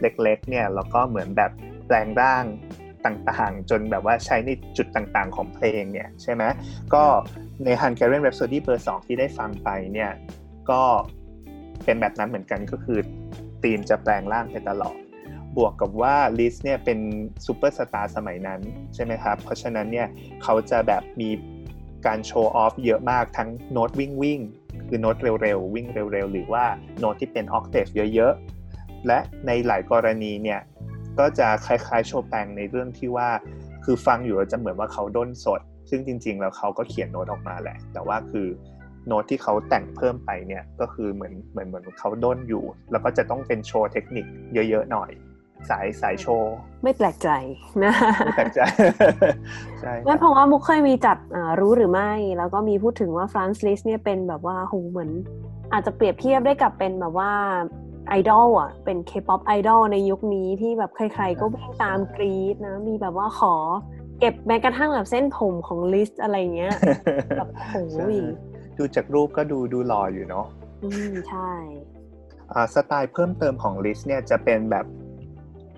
[0.00, 2.44] เล็กๆเนี่ยแล้วก็เหมือนแบบแปลงร่าง
[3.06, 6.42] ต่างๆ จนแบบว่าใช้ในจุดต่างๆ ของเพลงเนี่ยใช่ไหม
[6.94, 7.04] ก็
[7.64, 10.10] ใน Hungarian Rhapsody เบอร์2ที่ได้ฟังไปเนี่ย
[10.70, 10.82] ก็
[11.84, 12.98] เป็นแบบนั้นเหมือนกันก็คือ
[13.62, 14.96] ธีมจะแปลงร่างไปตลอด
[15.56, 16.98] บวกกับว่าลิสเนี่ยเป็น
[17.46, 18.60] ซูเปอร์สตาร์สมัยนั้น
[18.94, 20.08] ใช่ไหมครับ เพราะฉะนั้นเนี่ย
[20.42, 21.30] เขาจะแบบมี
[22.06, 24.40] การ show off เยอะมากทั้งโน้ตวิ่งวิ่ง
[24.88, 26.64] คือโน้ตเร็วๆ วิ่งเร็วๆ หรือว่า
[26.98, 30.60] โน้ตที่เป็น octave เยอะๆ และในหลายกรณีเนี่ย
[31.18, 33.28] ก็จะคล้ายๆโชแปงในเรื่องที่ว่า
[33.84, 38.46] คือฟังอยู่จะเหมือนว่าเขาด้นสด ซึ่งจริง ๆ แล้วเขาก็เขียนโน้ตออกมาแหละ แต่ว่าคือ
[39.06, 45.10] โน้ตที่เขาแต่งเพิ่มไปเนี่ยก็คือเหมือนเหมือนเหมือนเขาด้นอยู่ แล้วก็จะต้องเป็นโชว์เทคนิคเยอะๆหน่อย
[45.70, 47.28] สายสายโชว์ ไม่แปลกใจ
[47.84, 47.94] นะ
[48.26, 48.60] ไม่แปลกใจ
[49.80, 55.10] ใช่คไม่รับเพราะว่ามุกเคยมีจัดอ่ารู้หรือไม่ แล้วก็มีพูดถึงว่าฟรานซ์ลิสเนี่ยเป็นแบบว่าโหเหมือน
[55.72, 57.30] อาจจะเปรียบเทียบได้กับเป็นแบบว่า
[58.08, 63.54] ไอดอลอะ เป็น K-pop idol ในยุคนี้ที่แบบใคร ๆ ก็วิ่งตามกรี๊ดนะ มีแบบว่าขอ
[64.20, 66.74] เก็บแม้กระทั่งแบบเส้นผมของลิสอะไรเงี้ย
[67.36, 68.16] แบบโหใช่ย
[68.78, 70.46] ดูจากรูปก็ดูดูหล่ออยู่เนาะ
[70.84, 71.50] อืมใช่
[72.52, 74.86] อ่าสไตล์เพิ่มเติมของลิสเนี่ยจะเป็นแบบ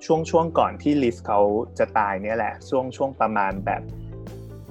[0.04, 1.40] ช่วงช่วงก่อนที่ลิสเขา
[1.78, 3.82] จะตายเนี่ยแหละ ช่วงช่วงประมาณแบบ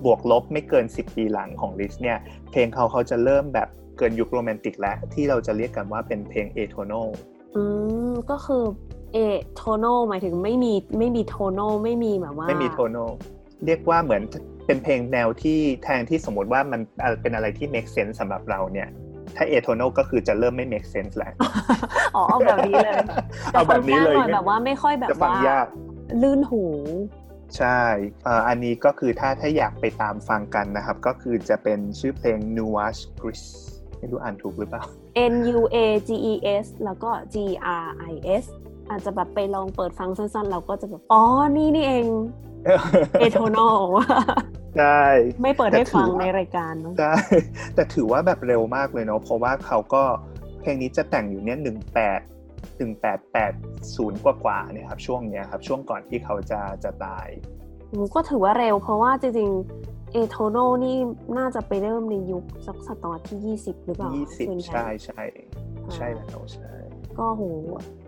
[0.05, 2.17] บวกลบไม่เกิน 10 ปีหลังของลิสเนี่ย
[2.51, 7.07] เพลงเขาเขาจะเริ่มแบบเกินยุคโรแมนติกแล้ว ที่เราจะเรียกกันว่าเป็นเพลงเอโทน a l
[7.55, 7.63] อื
[8.09, 8.63] มก็คือ
[9.13, 13.11] atonal หมายถึงไม่มีไม่มี tonal ไม่มีแบบว่า ไม่มี to nal
[13.65, 14.21] เรียกว่าเหมือน
[14.65, 16.81] เป็นเพลงแนวที่แทนที่สมมติว่ามัน
[17.21, 18.89] เป็นอะไรที่ make sense สำหรับเราเนี่ย
[19.35, 21.33] ถ้าเอโทน a l ก็คือจะเริ่มไม่ make sense แล้ว
[22.15, 22.95] อ๋อเอาแบบนี้เลย
[23.53, 25.67] เอาแบบนี้เลยแต่ฟังากหน่อแบบว่าไม่ค่อยแบบจะฟังว่ายาก
[26.21, 26.63] ลื่นหู
[27.57, 27.79] ใช่
[28.23, 33.43] เอ่ออันนี้ก็คือถ้าถ้าอยากไปตามฟังกันนะครับ ก็คือจะเป็นชื่อเพลง Nuage Gris
[33.97, 34.83] ไม่รู้อ่านถูกหรือเปล่า
[35.31, 37.35] N U A G E S แล้วก็ G
[37.83, 38.45] R I S
[38.89, 41.23] อาจจะแบบไปลองเปิดฟังสั้นๆ เราก็จะแบบ อ๋อ
[41.57, 42.07] นี่นี่เอง
[43.19, 43.57] เอโทโน
[44.77, 45.01] ใช่
[45.41, 47.15] ไม่เปิดให้ฟังแต่ถือว่าในรายการเนอะใช่
[47.75, 50.03] แต่ถือว่าแบบเร็วมากเลยเนาะเพราะว่าเขาก็
[50.61, 52.19] เพลงนี้จะแต่งอยู่เนี่ยหนึ่งแปด
[52.77, 53.53] หนึ่งแปดแปด
[53.95, 57.27] ศูนย์กว่ากว่าๆเนี่ยครับช่วงเนี้ยครับ ช่วงก่อนที่เขาจะจะตาย
[57.93, 60.97] หนูก็ถือว่าเร็วเพราะว่าจริงๆ เอโทโนนี่
[61.37, 65.21] น่าจะไปเริ่มในยุคสักศตวรรษที่ 20 หรือเปล่ายี่สิบส่วนใหญ่ใช่ใช่
[65.95, 66.73] ใช่แล้วใช่
[67.17, 67.43] ก็โห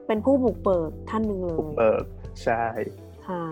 [0.08, 2.06] เป็นผู้บุกเบิกท่านหนึ่งเลบุกยเบิก
[2.44, 2.64] ใช่
[3.28, 3.44] ค่ะ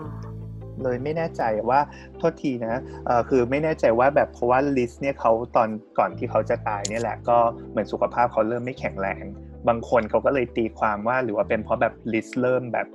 [0.82, 1.80] เลยไม่แน่ใจว่า
[2.18, 7.38] โทษทีนะเอ่อคือไม่แน่ใจว่าแบบเพราะว่าลิสเนี่ยเขาตอนก่อนที่เขาจะตายเนี่ยแหละก็
[7.70, 9.24] เหมือนสุขภาพเขาเริ่มไม่แข็งแรง
[9.68, 12.86] บางคนเขาก็เลยตีความว่าหรือว่าเป็นเพราะแบบลิสเริ่มแบบ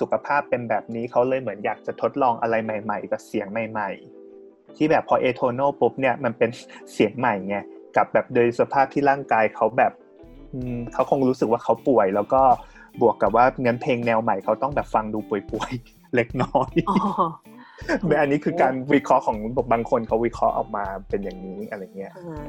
[0.00, 4.19] สุขภาพเป็นแบบนี้เขาเลยเหมือนอยากจะทดลองอะไรใหม่ ๆ กับเสียงใหม่ ๆ
[4.76, 6.50] ที่แบบพอเอโทโนปุ๊บเนี่ยมันเป็น
[6.92, 7.56] เสียงใหม่ไง
[7.96, 9.92] กับแบบโดยสภาพที่ร่างกายเขาแบบ
[10.52, 12.42] อืมเขาคงรู้สึกว่าเขาป่วย แล้วก็
[13.00, 16.98] บวกกับว่างั้นเพลงแนวใหม่เขาต้องแบบฟังดูป่วยๆเล็กน้อยอ๋อ
[18.20, 19.36] อันนี้คือการวิเคราะห์ของ
[19.72, 22.46] บางคนเขาวิเคราะห์ออกมาเป็นอย่างนี้อะไรเงี้ยอ่า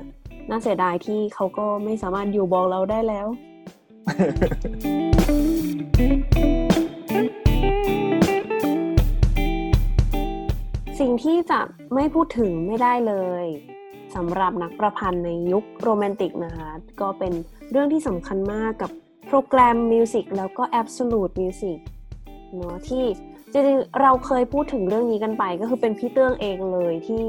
[0.49, 3.27] น่าเสียดายที่เขาก็ไม่สามารถอยู่บอกเราได้แล้ว
[11.05, 11.61] สิ่งที่จะ
[11.95, 13.45] ไม่พูดถึงไม่ได้เลย
[14.15, 16.69] สำหรับนักประพันธ์ในยุคโรแมนติกนะคะ
[17.01, 17.33] ก็เป็น
[17.71, 18.91] เรื่องที่สำคัญมากกับ
[19.27, 21.79] โปรแกรมมิวสิกแล้วก็ Absolute Music
[22.55, 23.03] เนาะที่
[23.51, 27.25] จริงๆเราเคยพูดถึงเรื่องนี้กันไป ก็คือเป็นพี่เตื้องเองเลยที่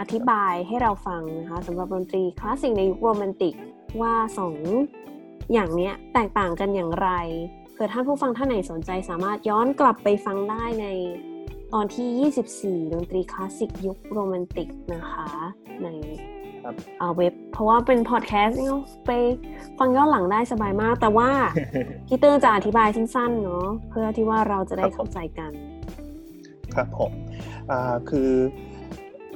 [0.00, 3.54] อธิบายให้เราฟังนะคะสำหรับดนตรีคลาสสิกในยุคโรแมนติก
[4.00, 4.56] ว่าสอง
[5.52, 7.10] อย่างเนี้ยแตกต่างกันอย่างไร
[7.72, 10.86] เผื่อท่านผู้ฟังท่านไหนสนใจสามารถย้อนกลับไปฟังได้ใน
[11.74, 15.28] ตอนที่ 24 ดนตรีคลาสสิกยุคโรแมนติกนะคะ
[15.82, 15.88] ใน
[16.62, 18.76] ครับอ่าเว็บ เพราะว่าเป็นพอดแคสต์เนี่ย
[19.06, 19.10] ไป
[19.78, 21.30] ฟังย้อนหลังได้สบายมาก แต่ว่า
[22.06, 25.52] พี่เติ้งจะอธิบายสั้นๆเนาะเพื่อที่ว่าเราจะได้เข้าใจกัน
[26.74, 27.12] ครับผม
[27.70, 28.30] อ่าคือ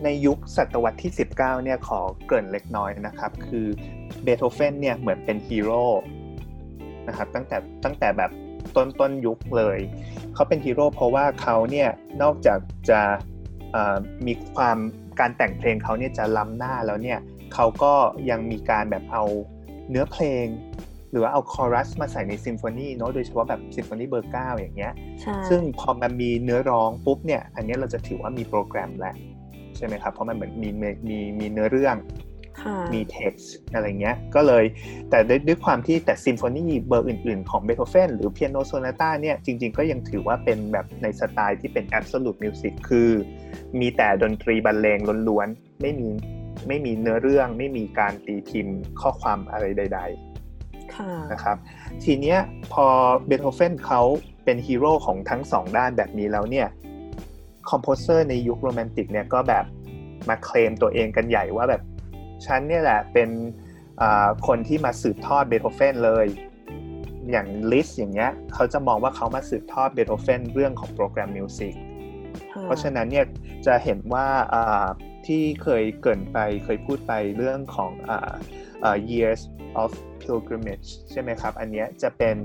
[0.05, 3.67] ในยุคศตวรรษที่ 19 เนี่ยขอเกริ่นเล็กน้อยนะครับ คือ
[4.23, 5.85] เบโธเฟนเนี่ยเหมือนเป็นฮีโร่
[7.09, 8.31] นะครับตั้งแต่ตั้งแต่แบบ
[8.77, 9.79] ต้นต้นยุคเลย
[10.35, 11.89] เขาเป็นฮีโร่เพราะว่าเขาเนี่ย
[12.23, 12.59] นอกจาก
[12.91, 13.01] จะ
[13.75, 14.79] อ่ามีความ
[15.21, 17.19] การแต่งเพลงเขาเนี่ยจะล้ำหน้าแล้วเนี่ย
[17.55, 17.95] เขาก็
[18.31, 19.25] ยังมีการแบบเอา
[19.91, 20.47] เนื้อเพลง
[21.11, 29.15] หรือว่าเอาคอรัสมาใส่ในซิมโฟนีเนาะโดยเฉพาะแบบซิมโฟนีเบอร์เก้าอย่างเงี้ยใช่ซึ่งพอมันมีเนื้อร้องปุ๊บเนี่ยอันเนี้ยเราจะถือว่ามีโปรแกรมแล้ว
[29.77, 32.32] ใช่ไหมครับเพราะมันเหมือนมีมีมีมีเนื้อเรื่องค่ะ
[32.95, 34.65] มี text อะไรเงี้ย ก็เลย
[35.11, 43.11] แต่ด้วยด้วยความที่แต่ซิมโฟนีเบอร์อื่นๆ ของเบโธเฟนหรือเปียโนโซนาต้าเนี่ย จริงๆ ก็ยังถือว่าเป็นแบบในสไตล์ที่เป็น absolute music คือ
[43.81, 46.09] มีแต่ดนตรีบรรเลงล้วนๆ ไม่มี
[46.69, 51.57] ไม่มีเนื้อเรื่องไม่มีการตีพิมพ์ข้อความอะไรใดๆค่ะนะครับ
[52.05, 52.39] ทีเนี้ย
[52.73, 52.87] พอ
[53.27, 54.01] เบโธเฟนเขา
[54.45, 56.69] เป็นฮีโร่ของทั้งสองด้านแบบนี้แล้วเนี่ย
[57.71, 59.65] composer ในยุคโรแมนติกเนี่ยก็แบบ
[60.29, 61.83] มาเคลมตัวเองกันใหญ่ว่าแบบ
[62.47, 63.31] ฉันเนี่ยแหละเป็น
[64.01, 66.27] อ่าคนที่มาสืบทอดเบโธเฟนเลย
[67.31, 71.75] อย่างลิสต์อย่างเงี้ยเขาจะมองว่าเขามาสืบทอดเบโธเฟนเรื่องของ program music
[72.63, 73.27] เพราะฉะนั้นเนี่ย
[73.67, 74.87] จะเห็นว่าอ่า
[75.27, 78.33] ที่เคยเกริ่นไปเคยพูดไปเรื่องของอ่า
[78.85, 79.41] อ่า years
[79.83, 79.91] of
[80.23, 82.37] pilgrimage ใช่ไหมครับ อันเนี้ยจะเป็น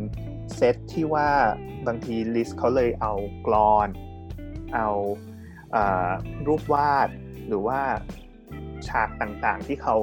[0.56, 1.30] เซตที่ว่า
[1.88, 3.14] บางทีลิสต์เขาเลยเอา
[3.48, 3.90] กรอน
[4.76, 4.90] เอา
[5.76, 6.12] อา
[6.48, 7.10] รูปวาด
[7.48, 7.82] หรือว่า
[8.90, 9.96] ฉากต่างๆ ที่เขา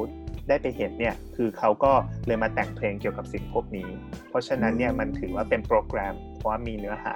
[0.49, 1.93] ได้ไปเห็นเนี่ยคือเขาก็
[2.27, 3.89] เลยมาแต่งเพลงเกี่ยวกับสิ่งพวกนี้
[4.29, 7.15] เพราะฉะนั้นเนี่ยมันถือว่าเป็นโปรแกรม เพราะว่ามีเนื้อหา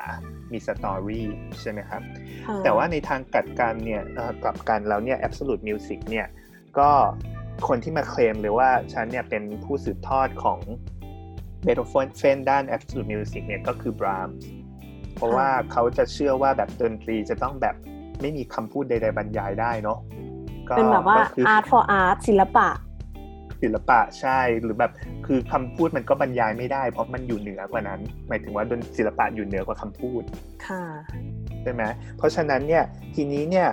[0.52, 1.28] มีสตอรี่
[1.60, 2.02] ใช่ไหมครับ
[2.46, 6.26] ค่ะแต่ว่าในทางกลัดกันเนี่ยเอ่อกลับกันแล้วเนี่ย Absolute Music เนี่ย
[6.78, 6.90] ก็
[7.68, 10.58] คนที่มาเคลมเลยว่าฉันเนี่ยเป็นผู้สืบทอดของ
[11.64, 11.80] เบโธ
[12.18, 14.28] เฟนด้าน Absolute Music เนี่ยก็คือบราม
[15.14, 17.76] เพราะว่าเขาจะเชื่อว่าแบบดนตรีจะต้องแบบ
[18.20, 20.27] ไม่มีคำพูดใดๆบรรยายได้เนาะก็
[20.76, 22.68] เป็นแบบว่าก็คือ art for art ศิลปะ
[23.62, 24.92] ศิลปะใช่หรือแบบ
[25.26, 30.22] คือคำพูดมันก็บรรยายไม่ได้ เพราะมันอยู่เหนือกว่านั้น หมายถึงว่าดนศิลปะอยู่เหนือกว่าคำพูด
[30.66, 30.84] ค่ะ
[31.62, 31.82] ใช่ไหม
[32.16, 33.68] เพราะฉะนั้นเนี่ยทีนี้เนี่ย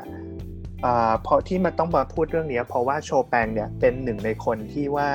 [0.86, 5.10] อาเพราะที่มันต้องมาพูดเรื่องนี้เพราะว่าโชแปงเนี่ยเป็นหนึ่งในคนที่ว่า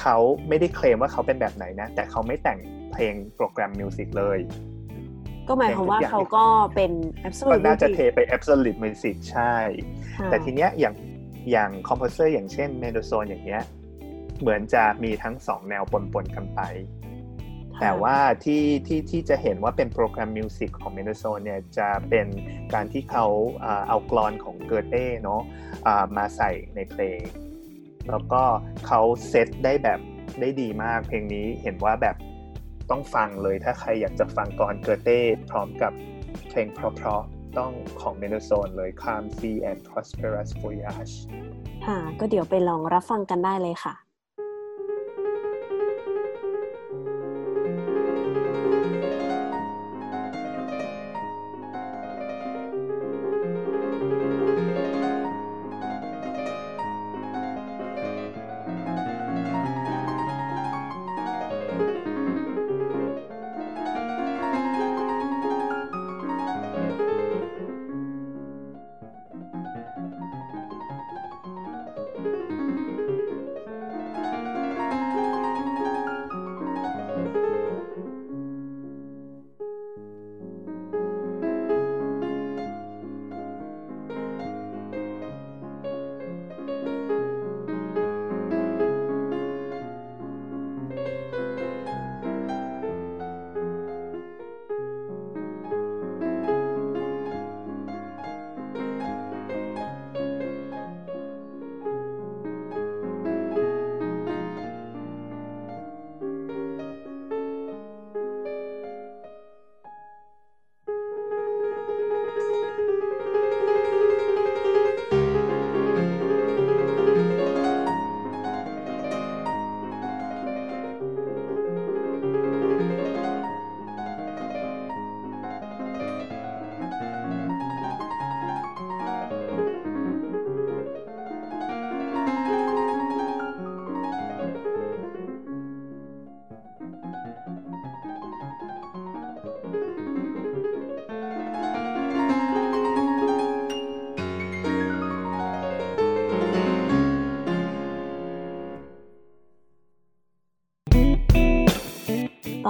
[0.00, 0.16] เขา
[0.48, 2.58] ไม่ได้เคลมว่าเขาเป็นแบบไหนนะ แต่เขาไม่แต่ง
[2.92, 4.38] เพลง program music เลย
[5.48, 9.54] ก็หมายความว่าเพลงทุกอย่างเขาก็เป็นก็ absolute น่าจะ music เทไป Absolute Music ใช่
[10.16, 10.94] ค่ะแต่ทีเนี้ยอย่าง
[11.50, 13.62] อย่าง composer อย่างเช่นเมนเดลโซห์นอย่างเงี้ย
[14.40, 16.60] เหมือนจะมีทั้งสองแนวปนๆกันไป
[17.80, 22.26] แต่ว่าที่ที่ที่จะเห็นว่าเป็น program music ของเมนเดลโซห์นเนี่ยจะเป็น
[22.74, 23.26] การที่เขา
[23.64, 25.42] อ่าเอากลอนของเกอเต้เนาะ
[25.86, 27.20] อ่ามาใส่ในเพลง
[28.08, 28.42] แล้วก็
[28.86, 30.00] เขาเซตได้แบบ
[30.40, 32.16] ได้ดีมากเพลงนี้เห็นว่าแบบ
[32.90, 35.92] ต้องฟังเลยถ้าใครอยากจะฟังกลอนเกอเต้พร้อมกับ
[36.48, 41.14] เพลงเพราะๆ ต้องของเมโดโซนเลย Calm Sea and Prosperous Voyage
[41.86, 43.94] ค่ะ ก็เดี๋ยวไปลองรับฟังกันได้เลยค่ะ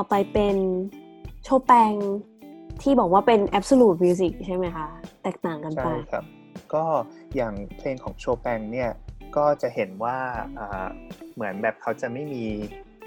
[0.02, 0.56] ต่อไปเป็น
[1.44, 1.92] โชแปง
[2.82, 4.86] ที่บอกว่าเป็น absolute music ใช่ไหมคะ
[5.22, 6.24] แตกต่างกันไป ใช่ครับ
[6.74, 6.84] ก็
[7.36, 8.90] อย่างเพลงของโชแปงเนี่ย
[9.36, 10.18] ก็จะเห็นว่า
[11.34, 12.44] เหมือนแบบเขาจะไม่มี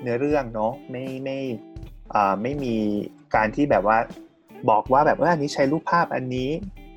[0.01, 1.39] เนื้อเรื่องเนาะไม่ไม่
[2.41, 2.75] ไม่มี
[3.35, 3.97] การที่แบบว่า
[4.69, 6.49] บอกว่าแบบว่าอันนี้ใช้รูปภาพอันนี้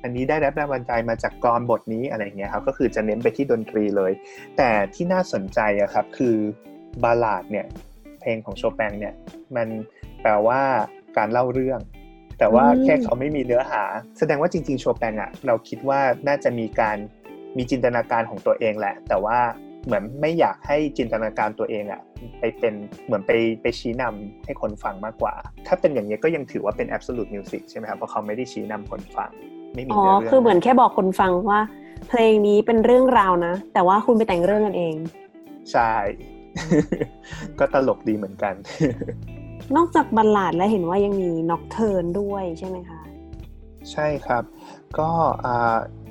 [0.03, 4.11] อันนี้ได้รับแรงบันดาลใจมาจากกรบทนี้อะไรเงี้ยครับก็คือจะเน้นไปที่ดนตรีเลย
[4.57, 6.35] แต่ที่น่าสนใจอะครับคือ
[7.03, 7.65] บาลาดเนี่ย
[8.27, 9.13] ลงของโชแปงเนี่ย
[9.55, 9.67] มัน
[10.21, 10.61] แปลว่า
[11.17, 11.79] การเล่าเรื่อง
[12.39, 13.83] แต่ว่าอืมแค่เขาไม่มีเนื้อหา
[14.17, 16.97] แสดงว่าจริง ๆ โชแปงอะเราคิดว่าน่าจะมีการ
[17.57, 19.37] มีจินตนาการของตัวเองแหละ แต่ว่า
[19.85, 22.01] เหมือนไม่อยากให้จินตนาการตัวเองอะ
[22.39, 22.73] ไปเป็น
[23.05, 25.33] เหมือนไปไปชี้นำให้คนฟังมากกว่า
[25.67, 29.29] ถ้าเป็นอย่างนี้ยก็ยังถือว่าเป็น absolute music ใช่ไหมครับเพราะเขาไม่ได้ชี้นำคนฟัง
[29.75, 31.61] ไม่มีอ๋อเนื้อเรื่องคือเหมือนแค่บอกคนฟังว่า
[32.09, 34.95] เพลงนี้เป็นเรื่องราวนะ แต่ว่าคุณไปแต่งเรื่องกันเอง
[35.71, 35.91] ใช่
[37.59, 38.53] ก็ตลกดีเหมือนกัน
[39.75, 43.01] นอกจากบัลลาดแล้วเห็นว่ายังมีน็อกเทิร์นด้วยใช่ไหมคะ
[43.91, 44.43] ใช่ครับ
[44.99, 45.09] ก็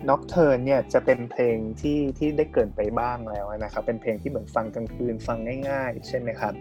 [0.09, 5.38] น็อกเทิร์นเนี่ยจะเป็นเพลงที่ที่ได้เกริ่นไปบ้างแล้วนะครับ เป็นเพลงที่เหมือนฟังกลางคืนฟัง
[5.70, 6.55] ง่าย ๆ ใช่ไหมครับ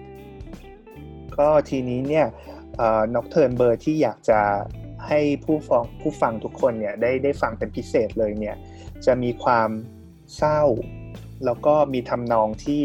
[1.37, 2.25] ก็ทีนี้เนี่ย
[3.15, 4.41] น็อกเทิร์นเบอร์ที่อยากจะ
[5.07, 8.55] ให้ผู้ฟังผู้ฟังทุกคนเนี่ยได้ได้ฟังเป็นพิเศษเลยเนี่ย
[9.05, 9.69] จะมีความ
[10.37, 10.61] เศร้า
[11.45, 12.83] แล้วก็มีทำนองที่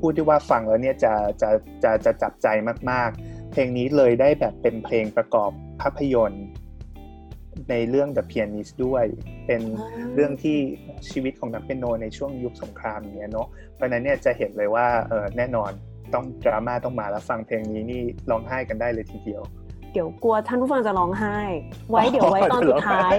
[0.00, 1.50] พูดได้ว่าฟังแล้วเนี่ยจะจะ
[1.84, 2.48] จะจะจับใจ
[2.90, 6.46] มากๆ เพลงนี้เลยได้แบบเป็นเพลงประกอบภาพยนตร์
[7.70, 9.04] ในเรื่อง The Pianist ด้วย
[9.46, 9.62] เป็น
[10.14, 10.58] เรื่องที่
[11.10, 15.70] ชีวิตของนักเปียโนในช่วงยุคสงครามเนี้ยเนาะเพราะนั้นเนี่ยจะเห็นเลยว่าเออแน่นอน
[16.14, 19.42] ต้องดราม่าต้องมาแล้วฟังเพลงนี้นี่ร้องไห้กันได้เลยทีเดียว
[19.92, 21.38] เดี๋ยวกลัวท่านผู้ฟังจะร้องไห้
[21.90, 23.18] ไว้เดี๋ยวไว้ตอนสุดท้าย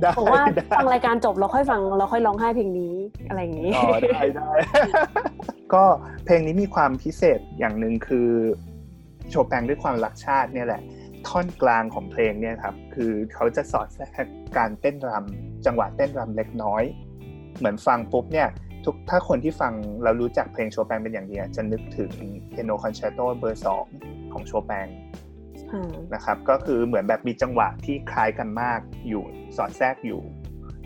[0.00, 2.94] ได้ผมว่าได้ฟังรายการจบเราค่อยฟังเราค่อยร้องไห้เพลงนี้
[3.28, 4.48] อะไรอย่างนี้อ๋อได้ได้
[5.74, 5.84] ก็
[6.24, 8.28] เพลงนี้มีความพิเศษอย่างหนึ่งคือ
[9.30, 10.82] โชแปงด้วยความรักชาติเนี่ยแหละ
[11.28, 16.84] ท่อนกลางของเพลงเนี่ยครับ คือเขาจะสอดแทรกการเต้นรำจังหวะเต้นรำเล็กน้อย
[17.58, 18.48] เหมือนฟังปุ๊บเนี่ย
[18.84, 19.72] ทุกถ้าคนที่ฟัง
[20.04, 22.10] เรารู้จักเพลงโชแปงเป็นอย่างเดียวจะนึกถึง
[22.52, 23.84] เ i โนคอนแช r โตเบอร์สอง
[24.32, 24.86] ของโชแปง
[25.72, 29.22] อ่านะครับ ก็คือเหมือนแบบมีจังหวะที่คล้ายกันมากอยู่
[29.56, 30.20] สอดแทรกอยู่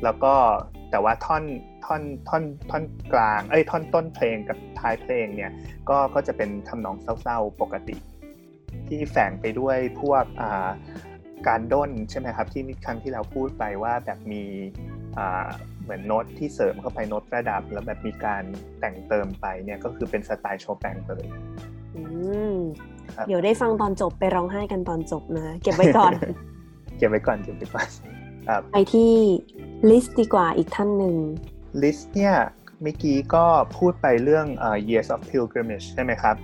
[0.04, 0.34] แล้วก็
[0.90, 1.42] แต่ว่าท่อน
[1.84, 5.52] ท่อนท่อนท่อนกลางเอ้ยท่อนต้นเพลงกับท้ายเพลงเนี่ย
[5.88, 7.96] ก็ก็จะเป็นทำนองเศร้าๆปกติ
[8.88, 10.70] ที่แฝงไปด้วยพวกอ่า
[11.48, 14.44] การด้นใช่ไหมครับที่ครั้งที่เราพูดไปว่าแบบมี
[15.16, 15.46] อ่า
[15.82, 18.42] เหมือนโน้ตที่เสริมเข้าไปโน้ตประดับ แล้วแบบมีการ
[18.80, 21.24] แต่งเติมไปเนี่ยก็คือเป็นสไตล์โชแปงเลย
[21.96, 22.02] อื
[22.52, 22.54] ม
[23.16, 26.12] ครับเดี๋ยวได้ฟังตอนจบไปร้องไห้กันตอนจบนะ เก็บไว้ก่อน
[26.98, 27.88] เก็บไว้ก่อนเก็บไว้ก่อน
[28.48, 29.12] ครับไปที่
[29.90, 31.16] ลิสต์ดีกว่าอีกท่านหนึ่ง
[31.82, 32.36] ลิสต์เนี่ย
[32.82, 33.44] เมื่อกี้ก็
[33.76, 36.36] พูดไปเรื่องเอ่อ Years of Pilgrimage ใช่ไหมครับ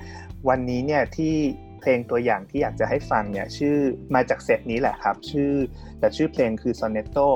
[0.48, 1.34] วันนี้เนี่ยที่
[1.80, 3.76] เพลงตัวอย่างที่อยากจะให้ฟังเนี่ยชื่อ
[4.14, 5.52] มาจากเซตนี้แหละครับ ชื่อ
[5.98, 7.28] แต่ชื่อเพลงคือ Sonetto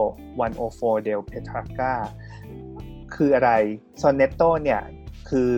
[0.49, 1.93] 104 del Petrarca
[3.15, 3.51] คืออะไร
[4.03, 4.83] Sonetto เนี่ย
[5.29, 5.53] คือ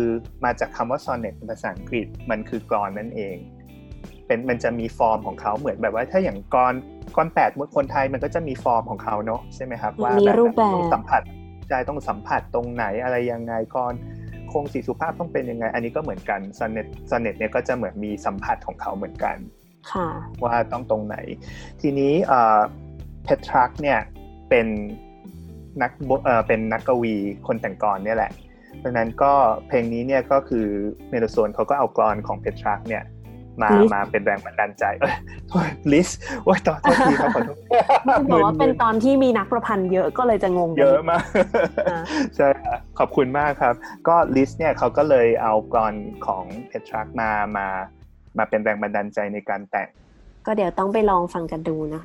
[0.45, 3.37] มาจากคำว่า sonnet เป็นภาษาอังกฤษมันคือกลอนนั่นเอง
[4.27, 6.75] เป็นมันจะมีฟอร์มของเขาเหมือนแบบว่าถ้าอย่างกลอน
[7.17, 11.23] กลอนแปดของคนไทยมันก็จะมีฟอร์มของเขาเนาะใช่ไหมครับว่ามีแบบรูปแบบต้องสัมผัส
[11.69, 13.95] ใจต้องสัมผัสตรงไหนอะไรยังไงกลอน
[14.49, 19.37] โคลงสี่สุภาพต้องเป็นยังไง อันนี้ก็เหมือนกัน sonnet sonnet เนี่ยก็จะเหมือนมีสัมผัสของเขาเหมือนกัน
[19.93, 20.09] ค่ะ
[20.45, 21.17] ว่าต้องตรงไหน
[21.81, 23.99] ทีนี้เพทราร์กเนี่ย
[24.49, 24.67] เป็น
[25.83, 27.15] นักบเอ่อเป็นนักกวี
[27.47, 28.33] คนแต่งกลอนเนี่ยแหละ
[28.83, 29.33] ดังนั้นก็
[29.69, 30.67] เพลงนี้เนี่ยก็คือ
[31.11, 33.03] เมนเดลโซห์นเขาก็เอากลอนของเพทราร์กเนี่ย
[33.63, 35.15] มา Liszt มาเป็นแรงบันดาลใจเอ้ย
[35.49, 36.09] โทษลิสต์
[36.45, 37.59] โอ้ยต่อโทษทีครับขอโทษ
[38.05, 41.25] ไม่บอกว่าเป็นตอนที่มีนักประพันธ์เยอะก็เลยจะงงกันเยอะมาก
[41.91, 42.03] อ่า
[42.37, 43.75] ใช่ครับขอบคุณมากครับ
[44.09, 45.95] ก็ลิสต์เนี่ยเขาก็เลยเอากลอน
[46.27, 47.67] ของเพทรักมามา
[48.39, 49.89] มาเป็นแรงบันดาลใจในการแต่ง
[50.47, 52.03] ก็เดี๋ยวต้องไปลองฟังกันดูนะ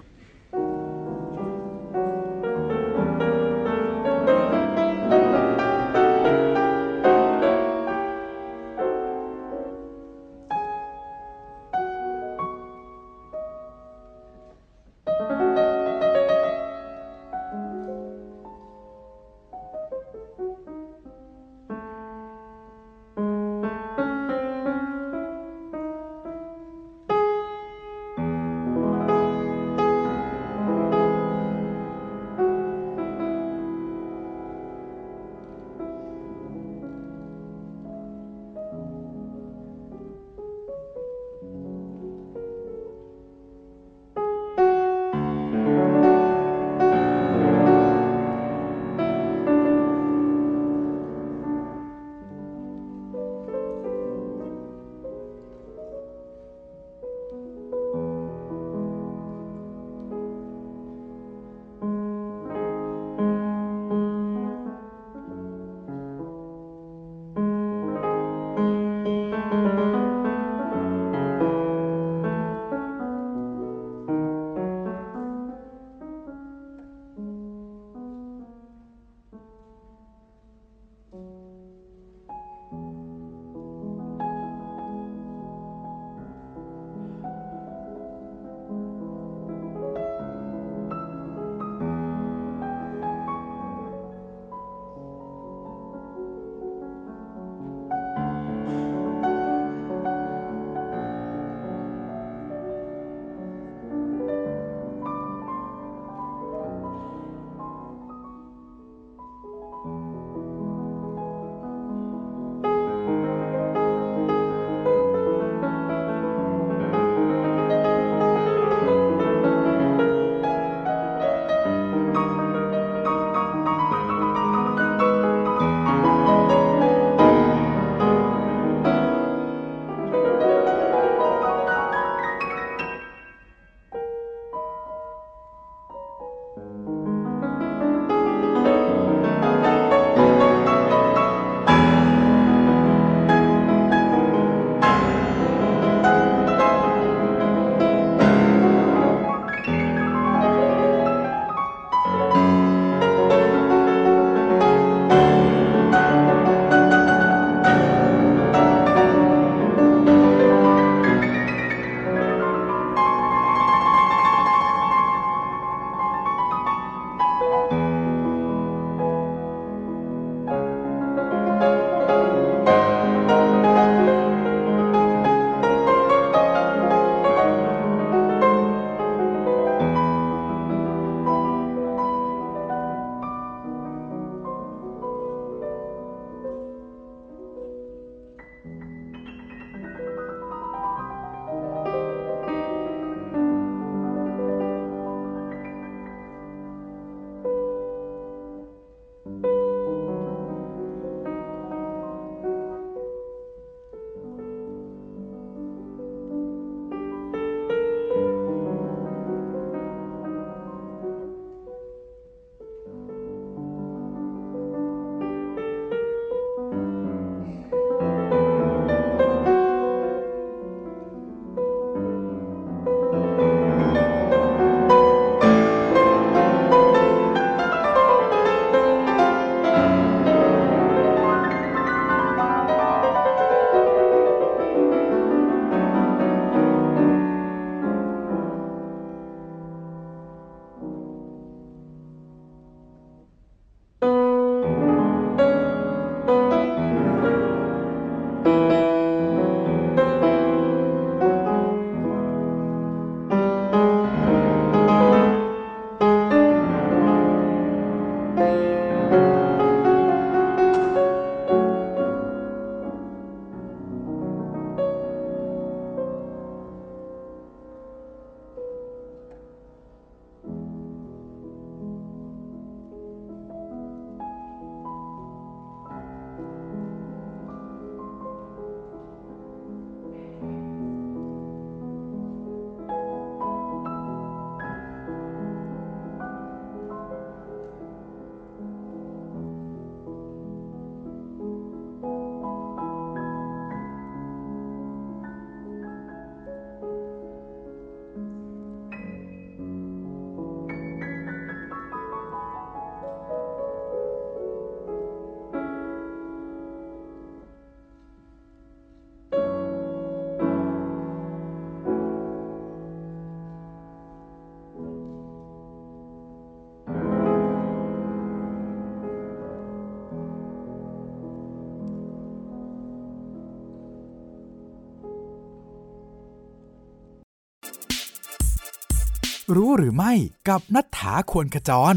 [329.58, 330.14] รู้หรือไม่
[330.50, 331.96] กับนัฐถาควรขจร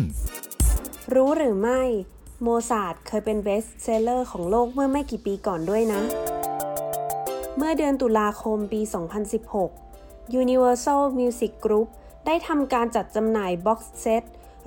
[1.14, 1.82] รู้หรือไม่
[2.42, 6.00] โมซาร์ทเคยเป็น best seller ของโลกเมื่อไม่กี่ปีก่อนด้วยนะ
[7.56, 8.80] เมื่อเดือนตุลาคมปี
[9.62, 11.88] 2016 Universal Music Group
[12.26, 14.22] ได้ทำการจัดจำหน่าย box set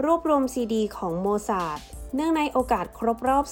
[0.06, 1.80] รวบรวมซีดีของโมซาร์ท
[2.16, 3.44] เนื่องในโอกาสครบรอบ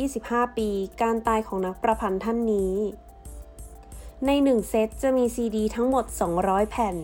[0.00, 0.68] 225 ปี
[1.02, 2.74] การตายของนักประพันธ์ท่านนี้
[4.26, 6.04] ในหนึ่งเซตจะมีซีดีทั้งหมด
[6.38, 6.98] 200 แผ่น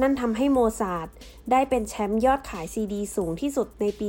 [0.00, 1.08] นั่นทำให้โมซาร์ท
[1.50, 4.08] ได้เป็นแชมป์ยอดขายซีดีสูงที่สุดในปี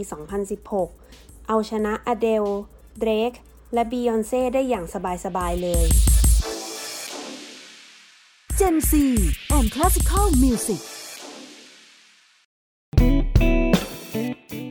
[0.73, 2.45] 2016 เอาชนะอเดล
[2.99, 3.31] เดรก
[3.73, 4.85] และบียอนเซ่ได้อย่าง
[5.25, 5.85] สบายๆเลย
[8.59, 8.91] Gen Z
[9.57, 10.81] and Classical Music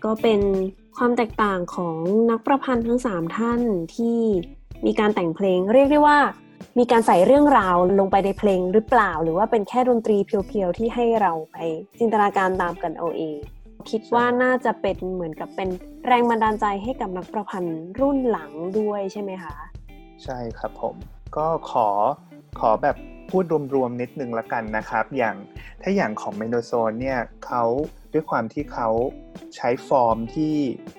[0.05, 0.41] ก็เป็น
[0.97, 1.97] ความแตกต่างของ
[2.31, 3.61] นักประพันธ์ทั้ง 3 ท่าน
[3.97, 4.19] ที่
[4.87, 6.19] มีการแต่งเพลงเรียกได้ว่า
[6.79, 11.57] มีการใส่เรื่องราวลงไปในเพลงหรือเปล่า หรือว่าเป็นแค่ดนตรีเพียวๆที่ให้เราไป
[11.99, 13.37] จินตนาการตามกันเอาเอง
[13.91, 15.69] คิดว่าน่าจะเป็นเหมือนกับเป็น
[16.07, 19.55] แรงบันดาลใจให้กับนักประพันธ์รุ่นหลังด้วยใช่ไหมคะ
[20.25, 20.95] ใช่ครับผม
[21.37, 21.89] ก็ขอ
[22.61, 22.97] ขอแบบ
[23.31, 23.45] พูด
[23.75, 25.37] รวมๆนิดนึงละกันนะครับ อย่าง
[25.83, 27.65] ถ้าอย่างของเมโนโซนเนี่ยเขา
[28.13, 28.89] ด้วยความที่เขา
[29.57, 30.55] ใช้ฟอร์มที่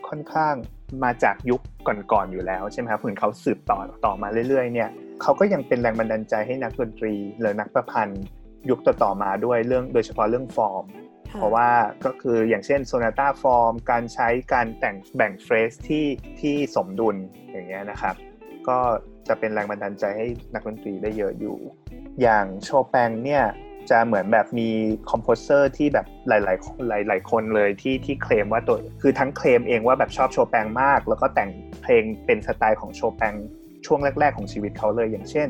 [0.08, 0.56] ค่อนข้าง
[1.04, 4.90] มาจากยุคก่อนๆอยู่แล้วใช่ไหมครับเหมือนเขาสืบต่อต่อมาเรื่อยๆเนี่ย
[5.22, 8.24] เขาก็ยังเป็นแรงบันดาลใจให้นักดนตรีหรือนักประพันธ์
[8.70, 10.86] ยุคต่อๆมาด้วยเรื่องโดยเฉพาะเรื่องฟอร์ม
[11.32, 11.70] ค่ะเพราะว่า
[12.06, 16.06] ก็คืออย่างเช่น sonata form การใช้การแต่งแบ่ง phrase ที่
[16.40, 17.16] ที่สมดุล
[17.52, 18.16] อย่างเงี้ยนะครับ
[18.68, 18.80] ก็
[19.28, 21.58] จะเป็นแรงบันดาลใจให้นักดนตรีได้เยอะอยู่
[22.22, 23.44] อย่างโชแปงเนี่ย
[23.90, 24.70] จะเหมือนแบบมี
[25.10, 31.50] คอมโพเซอร์ที่แบบหลายๆคนหลายๆคนเลยที่ที่เคลมว่าตัวคือทั้งเคลมเองว่าแบบชอบโชแปงมาก แล้วก็แต่ง
[31.84, 33.34] เพลงเป็นสไตล์ของโชแปง
[33.86, 35.48] ช่วงแรก ๆ ของชีวิตเขาเลย อย่างเช่น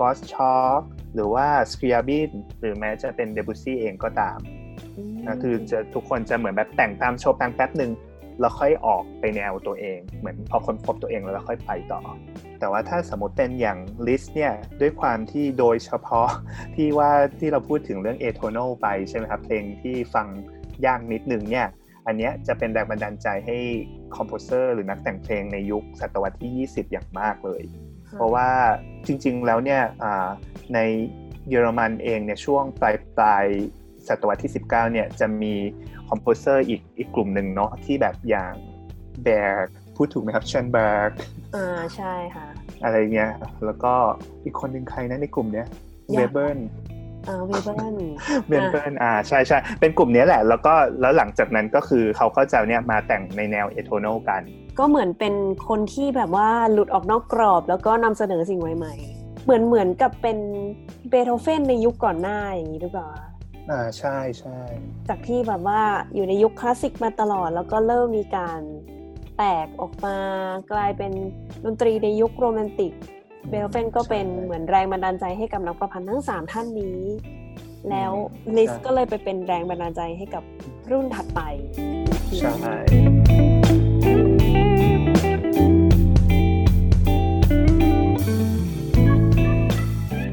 [0.00, 0.82] กอสชอ k
[1.14, 4.38] หรือว่าส r ียบินหรือแม้จะเป็นเดบุซี่เองก็ตาม
[5.26, 7.92] นะคือจะทุกคนจะเหมือนแบบแต่งตามโชว์แปงแป๊บหนึ่ง
[8.40, 12.00] แล้วค่อยออกไปแนวตัวเอง เหมือนพอค้นพบตัวเองแล้วค่อยไปต่อ
[12.58, 16.28] แต่ว่าถ้าสมมติเป็นอย่างลิสต์เนี่ยด้วยความที่โดยเฉพาะ
[16.76, 20.26] ที่ว่าที่เราพูดถึงเรื่องเอโทน a l ไปใช่ไหมครับเพลงที่ฟัง
[20.86, 21.66] ยากนิดนึงเนี่ย
[22.06, 23.56] อันเนี้ยจะเป็นแรงบันดาลใจให้
[24.16, 27.62] composer หรือนักแต่งเพลงในยุคศตวรรษที่ 20 อย่างมากเลย
[28.12, 28.48] เพราะว่า
[29.06, 30.28] จริงๆแล้วเนี่ยอ่า
[30.74, 30.78] ใน
[31.48, 33.46] เยอรมันเองเนี่ยช่วงปลายปลาย
[34.08, 35.54] ศตวรรษที่ 19 เนี่ยจะมี
[36.08, 38.54] composer อีกอีกกลุ่มหนึ่งเนาะที่แบบอย่าง
[39.22, 41.12] แบร์พูดถูกไหมครับเชนเบิร์ก
[41.56, 42.46] อ่าใช่ค่ะ
[42.84, 43.32] อะไรเงี้ย
[43.64, 43.92] แล้วก็
[44.44, 45.66] อีกคนหนึ่งใครนะในกลุ่มเนี้ย
[46.08, 46.58] อเวยากเบิร์น
[47.28, 47.96] อ่าเวเบิร์น
[48.48, 54.42] เวยเบิร์นอ่าใช่ใช่เป็นกลุ่มเนี้ยแหละ แล้วก็แล้วหลังจากนั้นก็คือเขาก็จะเนี่ยมาแต่งในแนวเอโทน a l กัน
[54.78, 55.34] ก็เหมือนเป็น
[55.68, 60.38] คนที่แบบว่าหลุดออกนอกกรอบ แล้วก็นำเสนอสิ่งใหม่ๆ เหมือนเหมือนกับเป็น
[61.10, 63.08] เบโธเฟนในยุคก่อนหน้าอย่างนี้หรือเปล่า
[63.70, 64.58] อ่าใช่ใช่
[65.08, 65.80] จากที่แบบว่า
[66.14, 68.60] อยู่ในยุคคลาสสิกมาตลอด แล้วก็เริ่มมีการ
[69.38, 70.18] แตกออกมา
[70.72, 71.12] กลายเป็น
[71.64, 72.92] ดนตรีในยุคโรแมนติก
[73.48, 77.00] เบโธเฟนก็เป็นเหมือนแรงบันดาลใจให้กับนักประพันธ์ทั้ง 3 ท่านนี้
[77.90, 78.12] แล้ว
[78.56, 80.42] ลิสก็เลยไปเป็นแรงบันดาลใจให้กับ
[80.90, 81.40] รุ่นถัดไป
[82.38, 82.76] ใช่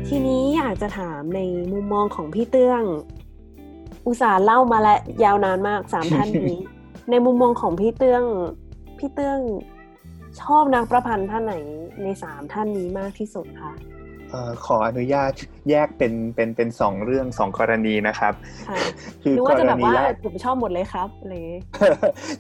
[0.07, 1.39] ทีนี้อยากจะถามใน
[1.71, 2.83] มุมมองของพี่เตื้อง
[4.05, 6.61] อุตส่าห์เล่ามาแล้วยาวนานมากสามท่านนี้
[7.09, 8.23] ในมุมมองของพี่เตื้อง
[8.99, 9.39] พี่เตื้อง
[10.41, 11.55] ชอบนักประพันธ์ท่านไหน
[12.03, 13.73] ในสามท่านนี้มากที่สุดคะ
[14.29, 15.31] เอ่อขออนุญาต
[15.69, 18.33] แยกเป็นเป็นเป็นสองเรื่องสองกรณีนะครับ
[18.69, 18.77] ค่ะ
[19.23, 21.59] คือนึกกว่าจะรแบบณีว่าแรกผมชอบหมดเลยครับอะไรอย่างงี้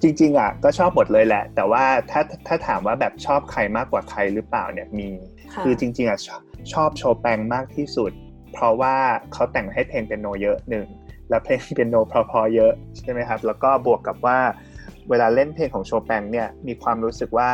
[0.01, 5.09] จริง ๆ อะ ก็ชอบหมดเลยแหละ แต่ว่าถ้าถ้าถามว่าแบบชอบใครมากกว่าใครหรือเปล่าเนี่ยมี
[5.53, 6.41] ค่ะคือจริง ๆ อะชอบ
[6.73, 8.11] ชอบโชแปงมากที่สุด
[8.53, 8.95] เพราะว่า
[9.33, 10.87] เขาแต่งให้เพลงเป็นโนเยอะหนึ่ง
[11.29, 14.39] แล้วเพลงเป็นโนเพอๆเยอะใช่ไหมครับ แล้วก็บวกกับว่า
[15.09, 17.49] เวลาเล่นเพลงของโชแปงเนี่ยมีความรู้สึกว่า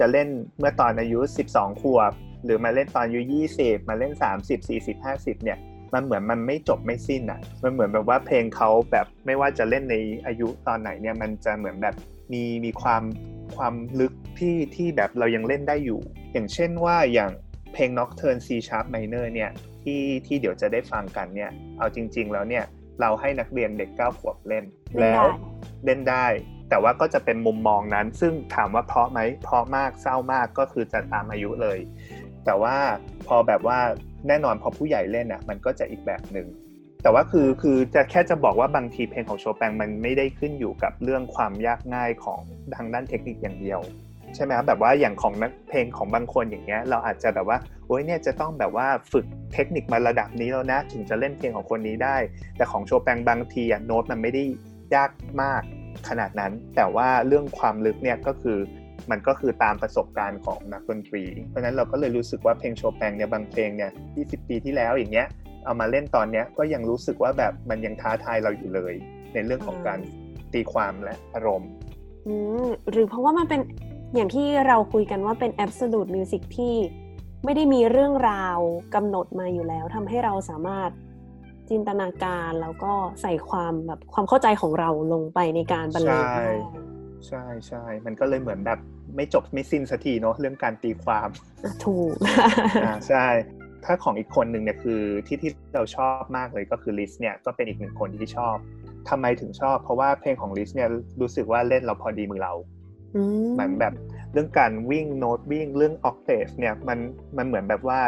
[0.00, 0.28] จะเล่น
[0.58, 1.18] เมื่อตอนอายุ
[1.52, 2.12] 12 ขวบ
[2.44, 3.20] หรือมาเล่นตอนอายุ
[3.56, 5.58] 20 มาเล่น 30 40 50 เนี่ย
[5.94, 11.94] มันเหมือนมันไม่จบไม่สิ้นอะ มันเหมือนแบบว่าเพลงเขาแบบไม่ว่าจะเล่นในอายุตอนไหนเนี่ย มันจะเหมือนแบบ
[12.32, 13.02] มีมีความ
[13.56, 16.00] ความลึกที่ที่แบบเรายังเล่นได้อยู่
[16.32, 17.30] อย่างเช่นว่าอย่าง
[17.72, 19.50] เพลง Nocturne C Sharp Minor เนี่ย
[19.82, 22.64] ที่ที่เดี๋ยวจะได้ฟังกันเนี่ย เอาจริง ๆ แล้วเนี่ย
[23.00, 25.26] เราให้นักเรียนเด็ก 9 ขวบเล่นเล่นได้แล้ว
[25.84, 26.26] เล่นได้
[26.68, 31.78] แต่ว่าก็จะเป็นมุมมองนั้น ซึ่งถามว่าเพราะไหมเพราะมากเศร้ามากก็คือจะตามอายุเลย
[32.44, 32.76] แต่ว่า
[33.26, 33.78] พอแบบว่า
[34.28, 36.46] แน่นอนพอผู้ใหญ่เล่นอะมันก็จะอีกแบบหนึ่ง
[37.02, 42.40] แต่ว่าคือคือจะแค่จะบอกว่าบางทีเพลงของโชแปงมันไม่ได้ขึ้นอยู่กับเรื่องความยากง่ายของ
[42.76, 43.80] ทางด้านเทคนิคอย่างเดียว
[44.34, 52.16] ใช่ไหมครับแบบว่าอย่างของนักเพลงของบางคนอย่างเงี้ยเราอาจจะแบบว่าโอ้ยเนี่ยจะต้องแบบว่าฝึกเทคนิคมาระดับนี้แล้วนะ ถึงจะเล่นเพลงของคนนี้ได้
[52.56, 54.44] แต่ของโชแปงบางทีอะโน้ตมันไม่ได้
[54.94, 55.10] ยาก
[55.42, 55.62] มาก
[56.08, 58.58] ขนาดนั้น แต่ว่าเรื่องความลึกเนี่ยก็คือ
[59.10, 63.90] มันก็คือตามประสบการณ์ของนักดนตรี เพราะนั้นเราก็เลยรู้สึกว่าเพลงโชแปงเนี่ยบางเพลงเนี่ย
[64.20, 65.26] 20 ปีที่แล้วอย่างเงี้ย
[65.64, 68.94] เอามาเล่นตอนเนี้ยก็ยังรู้สึกว่าแบบมันยังท้าทายเราอยู่เลย
[69.34, 69.98] ในเรื่องของการ
[70.52, 71.70] ตีความและอารมณ์
[72.26, 72.34] อื
[72.64, 73.60] มหรือเพราะว่ามันเป็น
[74.14, 76.74] อย่างที่เราคุยกันว่าเป็น absolute music ที่
[77.44, 78.58] ไม่ได้มีเรื่องราว
[78.94, 80.90] กำหนดมาอยู่แล้วทำให้เราสามารถ
[81.70, 82.92] จินตนาการแล้วก็
[83.22, 86.48] ใส่ความแบบความเข้าใจของเราลงไปในการบรรเลงใช่ได้
[87.26, 88.78] ใช่ใช่มันก็เลยเหมือนแบบ
[89.16, 91.28] ไม่จบไม่สิ้นสักทีเนาะเรื่องการตีความ
[91.64, 92.14] อะถูก
[92.84, 93.26] อ่าใช่
[93.84, 98.56] ถ้าของอีกคนหนึ่งเนี่ยคือที่ที่เราชอบมากเลยก็คือลิสเนี่ยก็เป็นอีกหนึ่งคนที่ชอบ
[99.08, 100.88] ทำไมถึงชอบ เพราะว่าเพลงของลิสเนี่ย
[101.20, 102.52] รู้สึกว่าเล่นเราพอดีมือเรา
[103.16, 103.94] อืมเหมือนแบบ
[104.32, 106.98] เรื่องการวิ่งโน้ตวิ่งเรื่อง octave เนี่ยมัน
[107.36, 108.00] มันเหมือนแบบว่า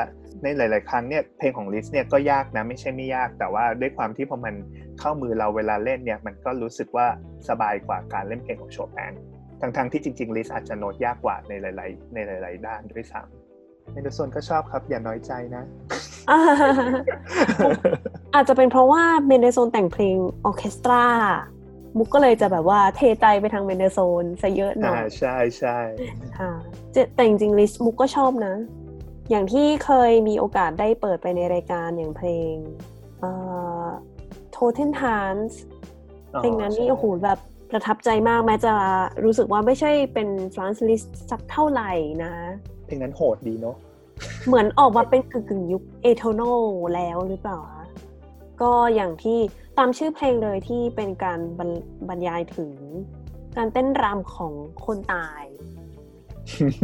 [0.43, 4.55] ในหลาย ๆ ครั้งเนี่ยเพลงของลิสเนี่ยก็ยากนะไม่ใช่ไม่ยาก แต่ว่าด้วยความที่พอมัน
[5.01, 7.07] เข้ามือเราเวลาเล่นเนี่ยมันก็รู้สึกว่า
[7.49, 9.12] สบายกว่าการเล่นเพลงของโชแปน
[9.61, 15.64] ทั้งๆที่จริง ๆ ลิสอาจจะโน้ตยากกว่าในหลาย ๆ ในหลาย ๆ ด้านด้วยซ้ำเมนเดลโซนก็ชอบครับ อย่าน้อยใจนะ
[16.30, 16.39] อ่า
[18.34, 21.05] อาจจะเป็นเพราะว่าเมนเดลโซนแต่งเพลงออร์เคสตรา
[21.99, 25.78] มุกก็เลยจะแบบว่าเทใจไปทางเมนเดลโซนซะเยอะหน่อ่าอยใช่ใช่
[26.39, 26.53] ค่ะ
[26.95, 28.55] จะแต่จริงๆลิสมุกก็ชอบนะ
[29.31, 32.55] อย่างที่เคยมีโอกาสได้เปิดไปในรายการอย่างเพลง
[33.20, 33.31] เอ่
[33.85, 33.87] อ
[34.55, 35.57] Totentanz
[36.39, 37.39] เพลงนั้นนี่โอ้โหแบบ
[37.70, 38.72] ประทับใจมากแม้จะ
[39.24, 41.93] รู้สึกว่าไม่ใช่เป็นฟรานซ์ลิสสักเท่าไหร่
[42.24, 42.35] นะ
[42.87, 43.76] เพลงนั้นโหดดีเนาะ
[44.47, 46.43] เหมือนออกมาเป็นกึ่งกึ่งๆยุคเอโทโน
[46.95, 47.87] แล้วหรือเปล่าคะ
[48.62, 49.39] ก็อย่างที่
[49.79, 51.70] ตามชื่อเพลงเลยที่เป็นการบรร
[52.09, 52.72] บรรยายถึง
[53.57, 54.53] การเต้นรำของ
[54.87, 55.43] คนตาย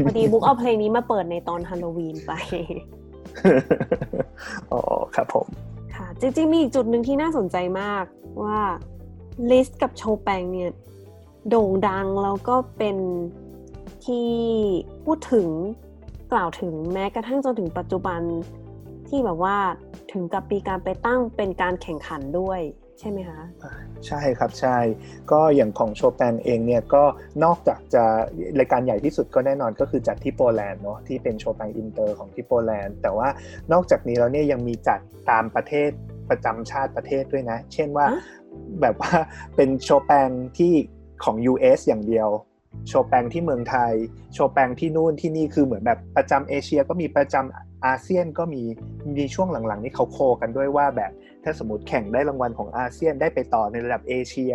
[0.04, 2.32] พอดีบุ๊กเอาเพลงนี้มาเปิดในตอนฮาโลวีนไป
[4.72, 4.80] อ๋อ
[5.14, 5.46] ครับผม
[5.94, 8.04] ค่ะ จริงๆ มีอีกจุดหนึ่งที่น่าสนใจมาก
[8.42, 8.58] ว่า
[9.50, 10.70] ลิสกับโชแปงเนี่ย
[11.48, 12.96] โด่งดังแล้วก็เป็น
[14.04, 14.30] ที่
[15.04, 15.48] พูดถึง
[16.32, 18.20] กล่าวถึงแม้กระทั่งจนถึงปัจจุบัน
[19.08, 19.56] ที่แบบว่า
[20.12, 22.60] ถึงกับมีการไปตั้งเป็นการแข่งขันด้วย
[22.98, 23.40] ใช่ไหมคะ
[24.06, 24.78] ใช่ครับใช่
[25.32, 27.04] ก็อย่างของโชแปนเองเนี่ยก็
[27.44, 28.04] นอกจากจะ
[28.58, 33.28] รายการใหญ่ที่สุดก็แน่นอนก็คือจัดที่โปแลนด์เนาะที่เป็นโชแปนอินเตอร์ของที่โปแลนด์ แต่ว่า
[33.72, 35.90] นอกจากนี้แล้วเนี่ยยังมีจัดตามประเทศ
[36.30, 38.20] ประจำชาติประเทศด้วยนะ เช่นว่าฮะ
[38.80, 39.12] แบบว่า
[39.56, 40.72] เป็นโชแปนที่
[41.24, 42.28] ของ US อย่างเดียว
[42.88, 43.92] โชแปงที่เมืองไทย
[44.34, 48.62] โชแปงที่นู่นที่นี่คือเหมือนแบบประจำเอเชียก็มีประจำ อาเซียนก็มี
[49.16, 51.12] มีช่วงหลังๆ นี่เขาโคกันด้วยว่าแบบ
[51.44, 54.52] ถ้าสมมติแข่งได้รางวัลของอาเซียนได้ไปต่อในระดับเอเชีย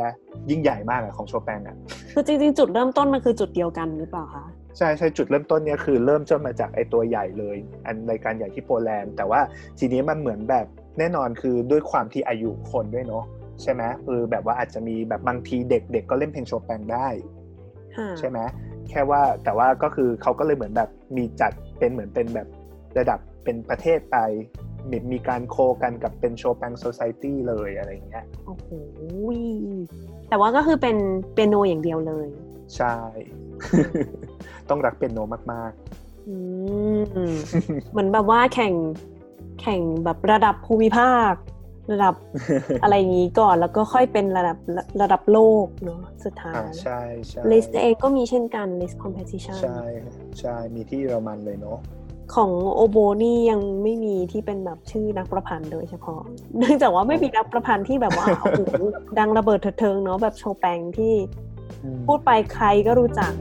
[0.49, 1.75] ยิ่งใหญ่มากอะของโชแปงอะ
[2.13, 4.45] คือจริงๆ จุดเริ่มต้นมันคือจุดเดียวกันหรือเปล่าคะ
[4.77, 9.41] ใช่ใช่จุดเริ่มต้นเนี่ยคือเริ่มต้นมาจากไอตัวใหญ่เลย อันรายการใหญ่ที่โปแลนด์ แต่ว่า
[9.79, 10.65] ทีนี้มันเหมือนแบบ
[10.99, 13.25] แน่นอนคือด้วยความที่อายุคนด้วยเนาะ
[13.61, 17.07] ใช่ไหมคือแบบว่าอาจจะมีแบบบางทีเด็กๆก็เล่นเพลงโชแปงได้
[17.97, 18.39] ค่ะใช่ไหม
[18.89, 22.47] แค่ว่าแต่ว่าก็คือเขาก็เลยเหมือนแบบมีจัดเป็นเหมือนเป็นแบบ
[22.97, 24.17] ระดับเป็นประเทศไป
[24.89, 28.67] มีมีการ co กันกับเป็นโชแปงโซซ i ตี้เลยอะไรอย่างเงี้ยโอ้โห
[30.29, 30.95] แต่ว่าก็คือเป็น
[31.33, 32.27] เปียโนอย่างเดียวเลย
[32.75, 32.95] ใช่
[34.69, 35.19] ต้องรักเป็นโน
[35.53, 35.71] มาก
[36.27, 36.35] อื
[36.95, 37.33] ม
[37.91, 38.73] เหมือนแบบว่าแข่ง
[39.61, 41.33] แข่งแบบระดับภูมิภาค
[41.91, 49.81] ระดับๆอะไรอย่างนี้ก่อนแล้วก็ค่อยเป็นระดับระระดับโลกเนาะสุดท้ายอ่าใช่ใช่ลิสเองก็มีเช่นกัน list competition ใช่
[50.39, 51.79] ใช่มีที่เยอรมันเลยเนาะ
[52.35, 56.21] ของโอโบนี่ยังไม่มีที่เป็นแบบชื่อนักประพันธ์โดยเฉพาะ
[56.57, 58.61] เนื่องจากว่าไม่มีนักประพันธ์ที่แบบว่าโอ้โห
[59.19, 61.13] ดังระเบิดเถิดเทิงเนาะแบบโชแปงที่
[61.83, 63.33] อืมพูดไปใครก็รู้จัก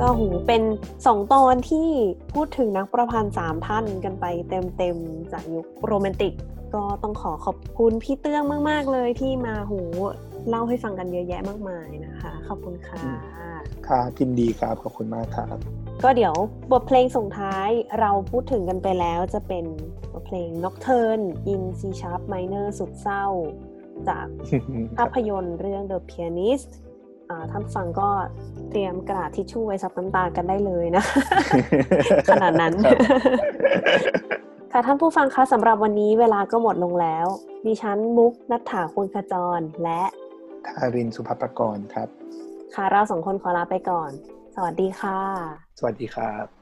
[0.00, 0.62] ก็หูเป็น
[1.06, 1.88] สองตอนที่
[2.34, 6.34] พูดถึงนักประพันธ์สามท่านกันไปเต็มๆจากยุคโรแมนติก
[6.74, 9.80] ก็ต้องขอขอบคุณพี่เตื้องมาก ๆ เลยที่มาหู
[10.48, 13.00] เล่าให้ฟังกันเยอะแยะมากมายนะคะ ขอบคุณค่ะ
[13.88, 15.56] ครับยินดีครับขอบคุณมากครับ
[16.04, 16.34] ก็เดี๋ยว
[16.72, 17.68] บทเพลงส่งท้าย
[18.00, 19.64] เราพูดถึงกันไปแล้วจะเป็น
[20.12, 23.26] บทเพลง Nocturne in C sharp minor สุดเศร้า
[24.08, 24.26] จาก
[24.96, 26.70] ภาพยนตร์เรื่อง The Pianist
[27.30, 28.08] อ่าท่านฟังก็
[28.70, 31.04] เตรียมกระดาษทิชชู่ไว้ซับน้ำตากันได้เลยนะ
[32.32, 32.98] ขนาดนั้นครับ
[34.72, 37.26] ค่ะท่านผู้ฟังคะสำหรับวันนี้เวลาก็หมดลงแล้ว
[37.66, 40.02] ดิฉันมุกนัฐถาคุณขจรและ
[40.66, 42.08] ทารินสุภปกรณ์ครับ
[42.74, 44.10] ค่ะ เราสองคนขอลาไปก่อน
[44.54, 45.18] สวัสดีค่ะ
[45.78, 46.46] สวัสดีครับ「